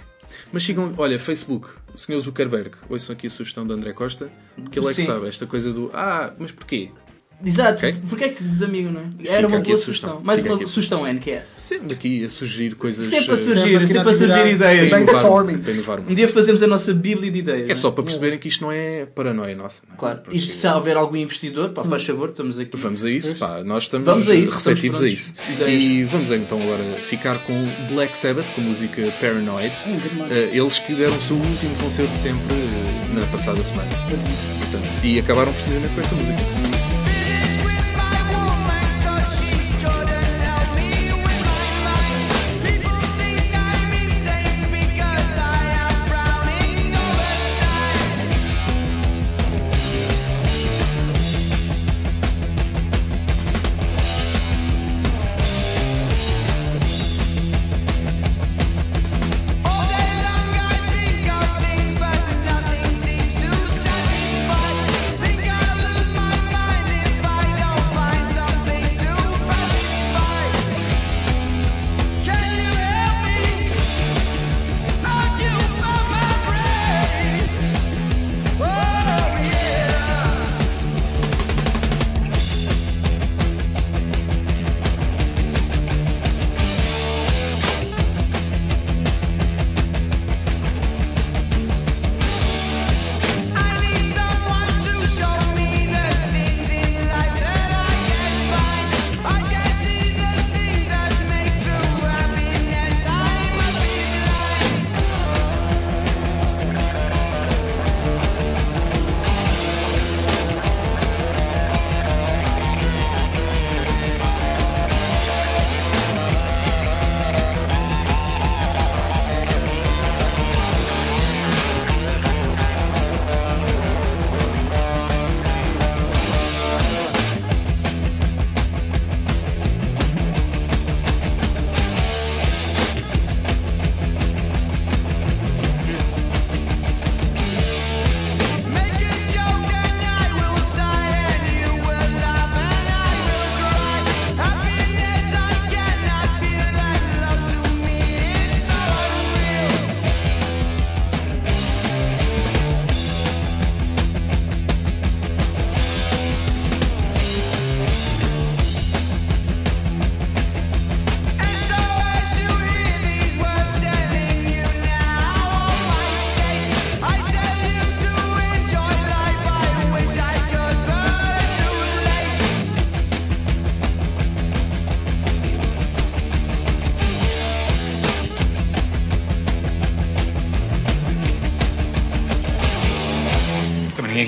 [0.53, 2.19] Mas sigam, olha, Facebook, o Sr.
[2.21, 5.07] Zuckerberg, ouçam aqui a sugestão de André Costa, porque ele é que Sim.
[5.07, 6.89] sabe esta coisa do ah, mas porquê?
[7.45, 7.73] Exato.
[7.85, 7.95] Ok.
[8.09, 9.03] Porquê é que desamigam, não é?
[9.17, 10.09] Fica Era uma aqui boa a sugestão.
[10.09, 10.21] sugestão.
[10.25, 11.47] Mais Fica uma aqui a sugestão NQS.
[11.57, 13.07] Sempre aqui a sugerir coisas.
[13.07, 14.89] Sempre a eh, surgir, Sempre sempre a ideias.
[14.89, 15.61] Brainstorming.
[16.09, 17.69] Um dia fazemos a nossa bíblia de ideias.
[17.69, 19.81] É só para perceberem que isto não é paranoia nossa.
[19.87, 19.97] não é?
[19.97, 20.19] Claro.
[20.19, 22.77] Porque- E se houver algum investidor, pá, faz favor, estamos aqui.
[22.77, 23.63] Vamos a isso, pá.
[23.63, 25.33] Nós estamos Vamos a isso, receptivos a estamos isso.
[25.33, 25.55] prontos.
[25.61, 25.83] Ideias.
[25.83, 29.73] E vamos então agora ficar com Black Sabbath, com a música Paranoid.
[30.29, 33.89] Eh, eles que deram o seu último concerto sempre eh, na passada semana.
[34.09, 36.60] Portanto, e acabaram precisamente com esta música.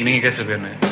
[0.04, 0.83] E ninguém quer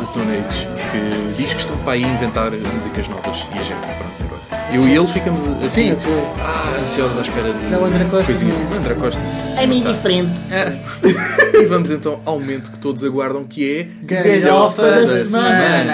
[0.00, 3.86] the Stone Age, que diz que estão para aí inventar músicas novas e a gente,
[3.92, 4.40] pronto, agora.
[4.72, 6.34] Eu e ele ficamos aqui Sim, eu estou.
[6.40, 7.74] ah, ansiosos à espera de.
[7.74, 8.52] É o André Costa, coisinha.
[8.52, 8.78] não é?
[8.78, 9.22] André Costa.
[9.56, 10.40] É meio diferente.
[10.50, 10.72] É.
[11.60, 14.04] e vamos então ao momento que todos aguardam, que é
[14.40, 15.92] Galhofa da semana.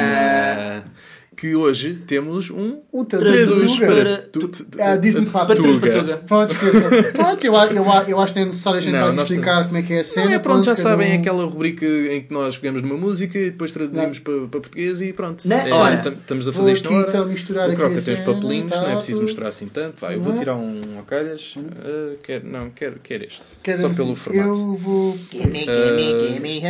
[1.37, 3.87] Que hoje temos um O traduz Tuga.
[3.87, 4.17] para.
[4.33, 5.57] tu- tu- Ah, diz muito rápido.
[5.63, 5.93] Patrício Tuga.
[5.93, 6.17] Patuga.
[6.27, 6.57] Pronto.
[7.13, 9.83] Pronto, eu, eu, eu acho que não é necessário a gente Não, explicar como é
[9.83, 10.27] que é a cena.
[10.27, 13.51] Não, é pronto, já sabem um- aquela rubrica em que nós pegamos numa música e
[13.51, 15.47] depois traduzimos para, para português e pronto.
[15.47, 17.09] Na É, tam- Estamos a fazer isto aqui, na hora.
[17.11, 19.23] então, misturar o aqui Croca tem os papelinhos, não é tá, preciso tudo.
[19.29, 20.01] mostrar assim tanto.
[20.01, 20.39] Vai, eu vou Uhum.
[20.39, 21.55] tirar um ao calhas.
[21.85, 23.43] Ah, quer, não, quero, quero este.
[23.63, 24.49] Quer Só pelo formato.
[24.49, 25.19] Eu vou.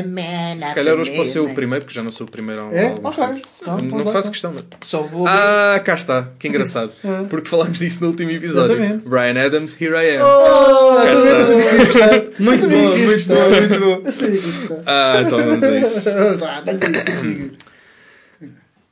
[0.06, 0.58] Man.
[0.58, 2.70] Se calhar hoje posso ser o primeiro, porque já não sou o primeiro há um
[2.72, 2.94] É?
[3.02, 3.42] Ok.
[3.66, 4.52] Não, não faço questão,
[4.84, 5.26] Só vou.
[5.26, 6.28] Ah, cá está.
[6.38, 6.92] Que engraçado.
[7.28, 8.76] Porque falámos disso no último episódio.
[8.76, 9.08] Exatamente.
[9.08, 10.22] Brian Adams, Here I Am.
[10.24, 12.42] Oh, Cá está.
[12.42, 14.82] Muito bom, muito bom, muito bom.
[14.86, 16.08] Ah, então vamos a isso.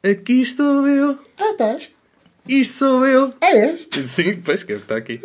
[0.04, 1.18] Aqui estou eu.
[1.38, 1.88] Ah, estás?
[2.46, 3.32] Isto sou eu.
[3.40, 3.88] Ah, és?
[4.06, 5.18] Sim, pois que é está aqui.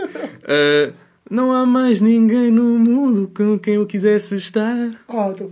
[0.47, 0.93] Ah,
[1.29, 4.91] não há mais ninguém no mundo com quem eu quisesse estar.
[5.05, 5.51] Fofo.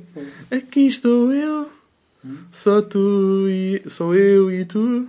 [0.49, 1.69] Aqui estou eu.
[2.51, 3.81] Só tu e.
[3.87, 5.07] Sou eu e tu.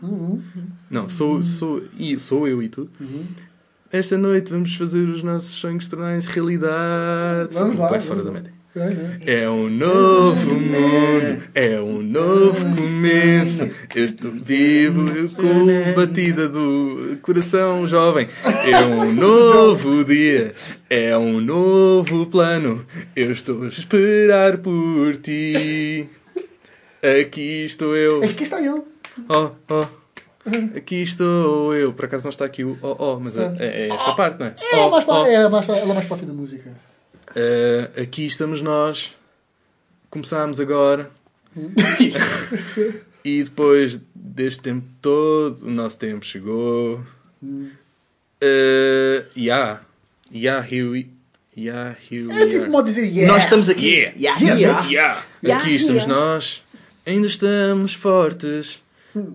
[0.91, 2.89] Não, sou, sou, e, sou eu e tu.
[3.91, 7.55] Esta noite vamos fazer os nossos sonhos tornarem-se realidade.
[7.55, 8.59] Vamos lá, Vai fora da média.
[9.27, 13.69] É, um novo mundo, é um novo começo.
[13.97, 18.29] Eu estou vivo com a batida do coração jovem.
[18.45, 20.53] É um novo dia,
[20.89, 22.85] é um novo plano.
[23.17, 26.07] Eu estou a esperar por ti.
[27.03, 28.23] Aqui estou eu.
[28.25, 28.83] Aqui está ele.
[29.29, 29.99] Oh, oh.
[30.77, 31.93] Aqui estou eu.
[31.93, 34.55] Por acaso não está aqui o oh, oh, mas é, é esta parte, não é?
[34.61, 35.27] É Oh, mais para, oh.
[35.27, 36.71] é mais para, ela é mais para o fim da música.
[37.31, 39.15] Uh, aqui estamos nós.
[40.11, 41.11] Começámos agora.
[43.25, 47.01] e depois deste tempo todo, o nosso tempo chegou.
[47.43, 49.83] Uh, yeah.
[50.31, 51.09] Yeah, here we,
[51.57, 53.33] yeah, here we É tipo modo de dizer yeah.
[53.33, 53.95] Nós estamos aqui.
[53.95, 54.15] Yeah.
[54.19, 54.89] Yeah, Yeah, yeah.
[54.89, 55.25] Yeah.
[55.43, 56.15] Yeah, Aqui estamos yeah.
[56.15, 56.63] nós.
[57.09, 58.81] Ainda estamos fortes.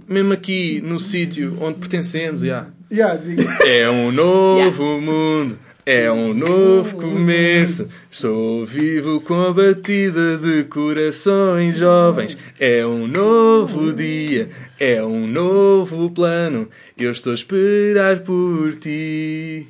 [0.08, 2.44] Mesmo aqui no sítio onde pertencemos.
[2.44, 2.70] Yeah.
[2.92, 3.20] Yeah.
[3.66, 7.90] É um novo mundo, é um novo começo.
[8.12, 12.38] Estou vivo com a batida de corações jovens.
[12.60, 14.50] É um novo dia,
[14.80, 16.70] é um novo plano.
[16.98, 19.68] Eu estou a esperar por ti.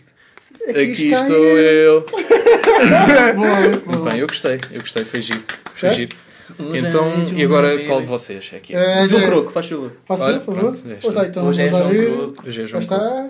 [0.69, 2.05] Aqui, está estou eu.
[3.35, 4.09] Boa, Muito boa.
[4.11, 5.43] bem, eu gostei, eu gostei, foi giro.
[5.75, 5.93] Foi É?
[5.93, 6.15] giro.
[6.59, 9.01] Então, e agora qual de vocês é que é?
[9.01, 9.91] Eh, João Croco, faz favor.
[10.05, 10.73] Faço, Olha, por favor.
[10.75, 12.17] é Pois é, então Hoje é vamos lá João ver.
[12.17, 12.47] Croco.
[12.49, 13.27] Hoje é João está.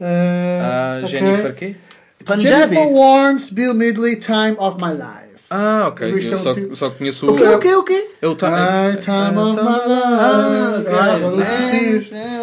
[0.00, 1.00] Eh, Ah.
[1.06, 1.76] Jennifer quê?
[2.24, 2.74] Punjabi.
[2.74, 5.27] Jennifer Warnes, Bill Medley, Time of My Life.
[5.50, 6.10] Ah, ok.
[6.18, 7.32] Isto é Eu só, tipo- só conheço o.
[7.32, 8.06] O quê, o quê, o quê?
[8.20, 8.36] É o My
[9.00, 10.08] time of my life.
[10.10, 11.40] Ah, Ah, não.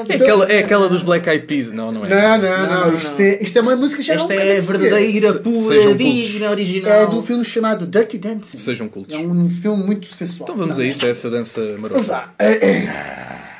[0.09, 1.71] É aquela, é aquela dos Black Eyed Peas.
[1.71, 2.09] Não, não é.
[2.09, 2.91] Não, não, não.
[2.91, 3.19] não, Isto, não.
[3.25, 6.05] É, isto é uma música já Esta um é bocadinho verdadeira, Se- pura, sejam cultos.
[6.29, 6.91] digna, original.
[6.93, 8.57] É do filme chamado Dirty Dancing.
[8.57, 9.13] Sejam cultos.
[9.15, 10.43] É um filme muito sensual.
[10.49, 12.11] Então vamos a isso, a essa dança Vamos marota.
[12.11, 12.33] lá.
[12.39, 12.93] É, é.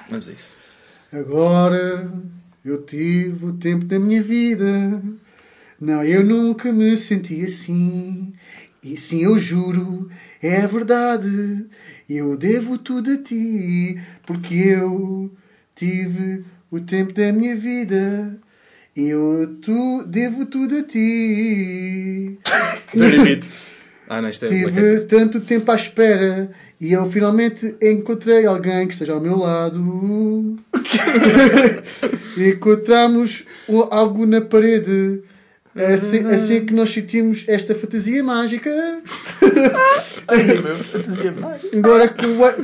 [0.10, 0.56] Vamos a isso.
[1.14, 2.10] Agora
[2.64, 5.02] eu tive o tempo da minha vida.
[5.80, 8.34] Não, eu nunca me senti assim.
[8.86, 11.66] E sim, eu juro, é verdade.
[12.08, 15.32] Eu devo tudo a ti, porque eu
[15.76, 18.38] tive o tempo da minha vida.
[18.96, 22.38] Eu tu, devo tudo a ti.
[22.94, 23.50] Dirty Beat.
[24.08, 28.94] Ah, não, isto é Tive tanto tempo à espera e eu finalmente encontrei alguém que
[28.94, 30.60] esteja ao meu lado.
[32.38, 33.46] Encontramos
[33.90, 35.24] algo na parede.
[35.76, 38.72] Assim, assim que nós sentimos esta fantasia mágica.
[41.78, 42.10] Agora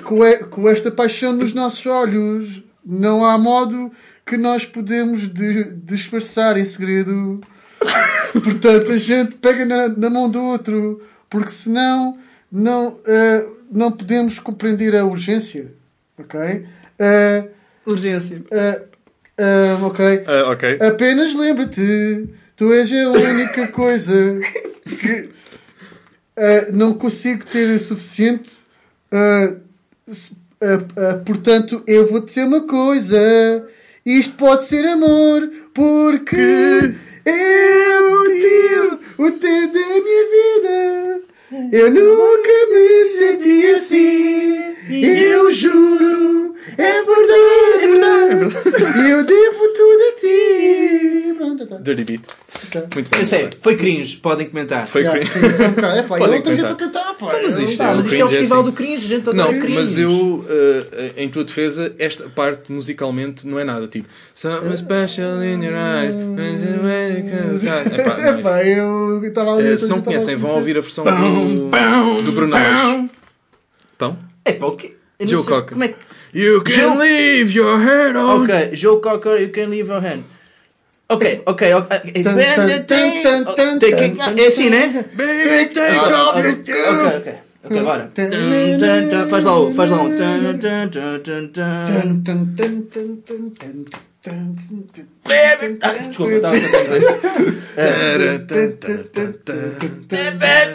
[0.01, 3.91] com, a- com, esta paixão nos nossos olhos, não há modo
[4.25, 7.41] que nós podemos de- disfarçar em segredo.
[8.43, 12.17] Portanto, a gente pega na, na mão do outro, porque senão
[12.51, 15.71] não, eh, não podemos compreender a urgência.
[16.17, 16.65] Ok?
[16.99, 17.47] Eh,
[17.85, 18.43] Urgência.
[18.51, 18.81] eh,
[19.81, 20.23] ok?
[20.51, 20.77] Ok.
[20.87, 22.29] Apenas lembra-te,
[22.61, 24.39] tu és a única coisa
[24.85, 25.29] que
[26.37, 28.51] eh, não consigo ter suficiente.
[29.11, 29.53] eh,
[30.07, 33.17] se- eh, eh, portanto, eu vou dizer uma coisa:
[34.05, 36.35] isto pode ser amor, porque
[37.25, 41.21] eu tive o tempo da minha vida.
[41.71, 44.55] Eu nunca me senti assim.
[45.03, 48.55] Eu juro, é verdade.
[49.09, 51.33] Eu devo tudo a ti.
[51.37, 51.77] Pronto, já está.
[51.77, 52.21] Dirty Beat.
[52.63, 52.79] Está.
[52.93, 53.21] Muito bem.
[53.21, 54.85] É sério, foi cringe, podem comentar.
[54.87, 55.31] Foi Já, cringe.
[55.31, 55.97] sim, foi um bocado.
[55.99, 56.75] É pá, Podem eu tenho comentar.
[56.75, 57.25] para cantar, pá.
[57.27, 58.69] Então, mas Eu- isto Pá, é mas o isto é o é festival assim.
[58.69, 59.75] do cringe, a gente adora Não, cringe.
[59.75, 63.87] mas eu, eh, em tua defesa, esta parte musicalmente não é nada.
[63.87, 66.15] Tipo, something special in your eyes.
[66.15, 67.09] Epá, não é
[68.29, 69.67] É pá, eu estava ali.
[69.69, 71.11] Eu Se não conhecem, a vão ouvir a versão do,
[72.23, 72.55] do Bruno.
[73.97, 74.17] Pão?
[74.45, 74.93] É pá, o quê?
[75.19, 75.71] Eu não Joe Cocker.
[75.73, 75.95] Como é que...
[76.33, 78.43] You can Joe- leave your head on.
[78.43, 80.23] Ok, Joe Cocker, you can leave your hand.
[81.09, 81.89] Ok, ok, ok.
[84.37, 85.05] É assim, né?
[85.13, 87.33] Baby, take Ah, off your Ok, ok, ok.
[88.15, 89.29] Tum.
[89.29, 90.15] Faz lá o, faz lá um.
[95.81, 97.05] Ah, Desculpa, estava a cantar inglês.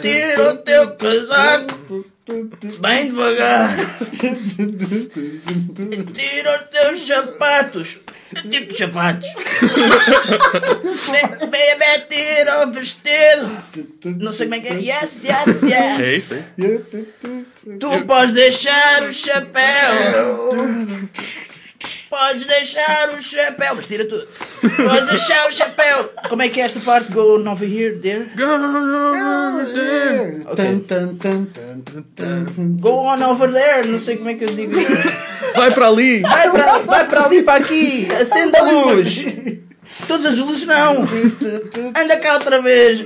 [0.01, 2.05] Tira o teu casaco.
[2.79, 3.77] Bem devagar.
[6.13, 7.97] Tira os teus sapatos.
[8.33, 9.27] Que tipo de sapatos?
[11.49, 13.63] Bebê, tira o vestido.
[14.19, 14.79] Não sei como é que é.
[14.79, 15.99] Yes, yes, yes.
[15.99, 17.79] É isso, é isso.
[17.79, 20.49] Tu podes deixar o chapéu.
[22.09, 23.75] Podes deixar o chapéu.
[23.75, 24.27] Mas tira tudo.
[24.61, 26.11] Podes deixar o chapéu.
[26.29, 27.11] Como é que é esta parte?
[27.11, 28.29] Go on over here, there.
[30.55, 32.77] Tan, tan, tan, tan, tan, tan.
[32.79, 33.87] Go on over there.
[33.87, 34.91] Não sei como é que eu digo isso.
[35.55, 36.21] Vai para ali!
[36.21, 38.07] Vai para, vai para ali, para aqui.
[38.11, 39.25] Acenda a luz.
[40.07, 41.05] Todas as luzes não.
[41.95, 43.03] Anda cá outra vez.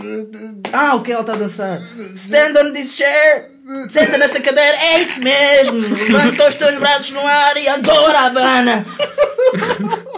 [0.74, 1.82] Ah, o que ela está a dançar?
[2.16, 3.52] Stand on this chair.
[3.90, 4.78] Senta nessa cadeira.
[4.78, 5.98] É isso mesmo.
[6.10, 8.86] Levanta os teus braços no ar e agora Habana.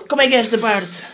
[0.08, 1.14] Como é que é esta parte?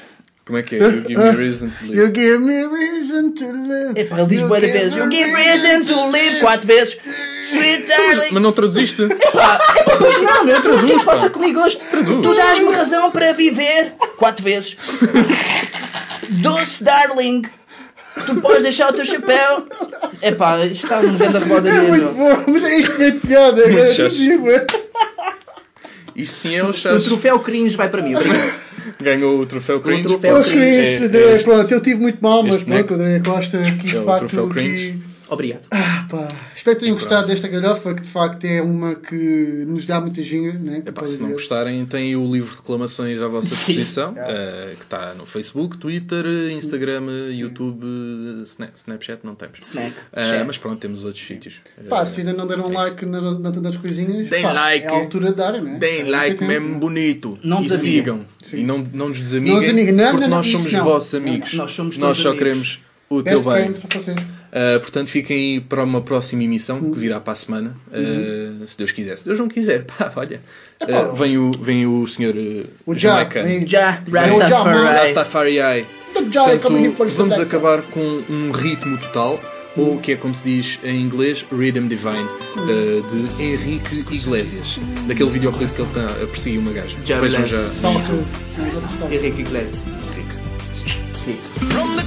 [0.50, 0.80] Como é que é?
[0.80, 1.96] You give me a reason to live.
[1.96, 4.00] You give me reason to live.
[4.00, 4.96] Epá, ele diz You boa vezes.
[4.96, 6.98] me You give reason to live quatro vezes.
[7.44, 8.30] Sweet darling.
[8.32, 9.04] Mas não traduziste?
[9.06, 10.84] Epá, epá, pois não, eu traduz.
[10.84, 11.80] O que é que passa comigo hoje?
[12.24, 14.76] Tu dás-me razão para viver quatro vezes.
[16.42, 17.44] Doce darling.
[18.26, 19.68] Tu podes deixar o teu chapéu.
[20.22, 21.82] Epá, isto está um grande rodaria.
[21.84, 22.14] Muito meu.
[22.14, 23.62] bom, mas é isto que é de piada.
[23.68, 24.06] Muito é chato.
[24.10, 24.66] possível.
[26.16, 27.04] Isto sim é o O chás.
[27.04, 28.16] troféu cringe vai para mim.
[28.16, 28.54] obrigado.
[29.02, 30.04] Ganhou o troféu cringe.
[30.04, 30.58] troféu Oh, cringe.
[30.60, 32.94] É- é este- pronto, eu tive muito mal, mas pronto, boneco.
[32.96, 34.28] André Costa, aqui É de o facto.
[35.30, 35.68] Obrigado.
[35.72, 37.28] Ah, pá, espero que tenham E gostado pronto.
[37.28, 39.16] desta galhofa, que de facto é uma que
[39.68, 40.54] nos dá muita ginga.
[40.54, 40.82] Né?
[40.86, 43.74] Epá, se não gostarem, tem o livro de reclamações à vossa Sim.
[43.74, 47.86] disposição, eh, que está no Facebook, Twitter, Instagram, YouTube,
[48.44, 49.60] Snap, Snapchat, não temos.
[49.62, 49.94] Snack.
[50.16, 50.44] Chat.
[50.48, 51.56] mas pronto, temos outros sítios.
[51.88, 54.88] Pá, se ainda não deram um é like na, na tantas coisinhas, Deem pá, like.
[54.88, 55.78] é a altura de darem, né?
[55.78, 56.80] Deem É, like é mesmo tempo.
[56.80, 57.38] bonito.
[57.44, 58.26] Não e sigam.
[58.42, 58.58] Sim.
[58.60, 59.94] E não, não nos desamiguem.
[59.94, 60.84] Não porque não, não, nós somos não.
[60.84, 61.54] vossos Não, amigos.
[61.54, 62.40] nós somos Nós só amigos.
[62.44, 63.74] queremos o Best teu bem.
[64.50, 66.92] Uh, portanto, fiquem aí para uma próxima emissão Uhum.
[66.92, 69.18] que virá para a semana, uh, se Deus quiser.
[69.18, 70.42] Se Deus não quiser, pá, olha,
[70.82, 73.26] uh, vem, o, vem o senhor uh, O Já,
[74.64, 74.84] mano.
[74.86, 75.60] Rastafari.
[76.14, 79.40] Portanto, vamos acabar com um ritmo total,
[79.78, 82.28] ou que é como se diz em inglês, Rhythm Divine,
[82.58, 84.80] uh, de Henrique Iglesias.
[85.08, 86.98] Daquele videoclipe que ele está a perseguir uma gaja.
[87.06, 87.58] Já Vejam já.
[89.12, 89.80] Henrique Iglesias.
[91.70, 92.04] From the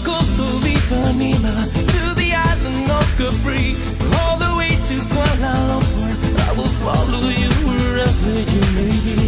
[2.53, 3.76] island of Capri,
[4.18, 6.12] all the way to Kuala Lumpur.
[6.48, 9.18] I will follow you wherever you may be.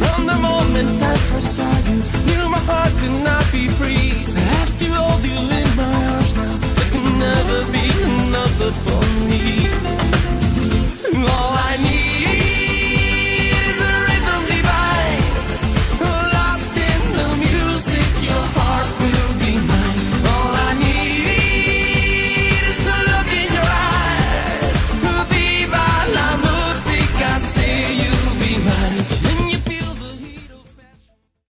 [0.00, 1.98] From the moment I first saw you,
[2.28, 4.08] knew my heart could not be free.
[4.40, 6.54] I have to hold you in my arms now.
[6.76, 10.07] There can never be another for me.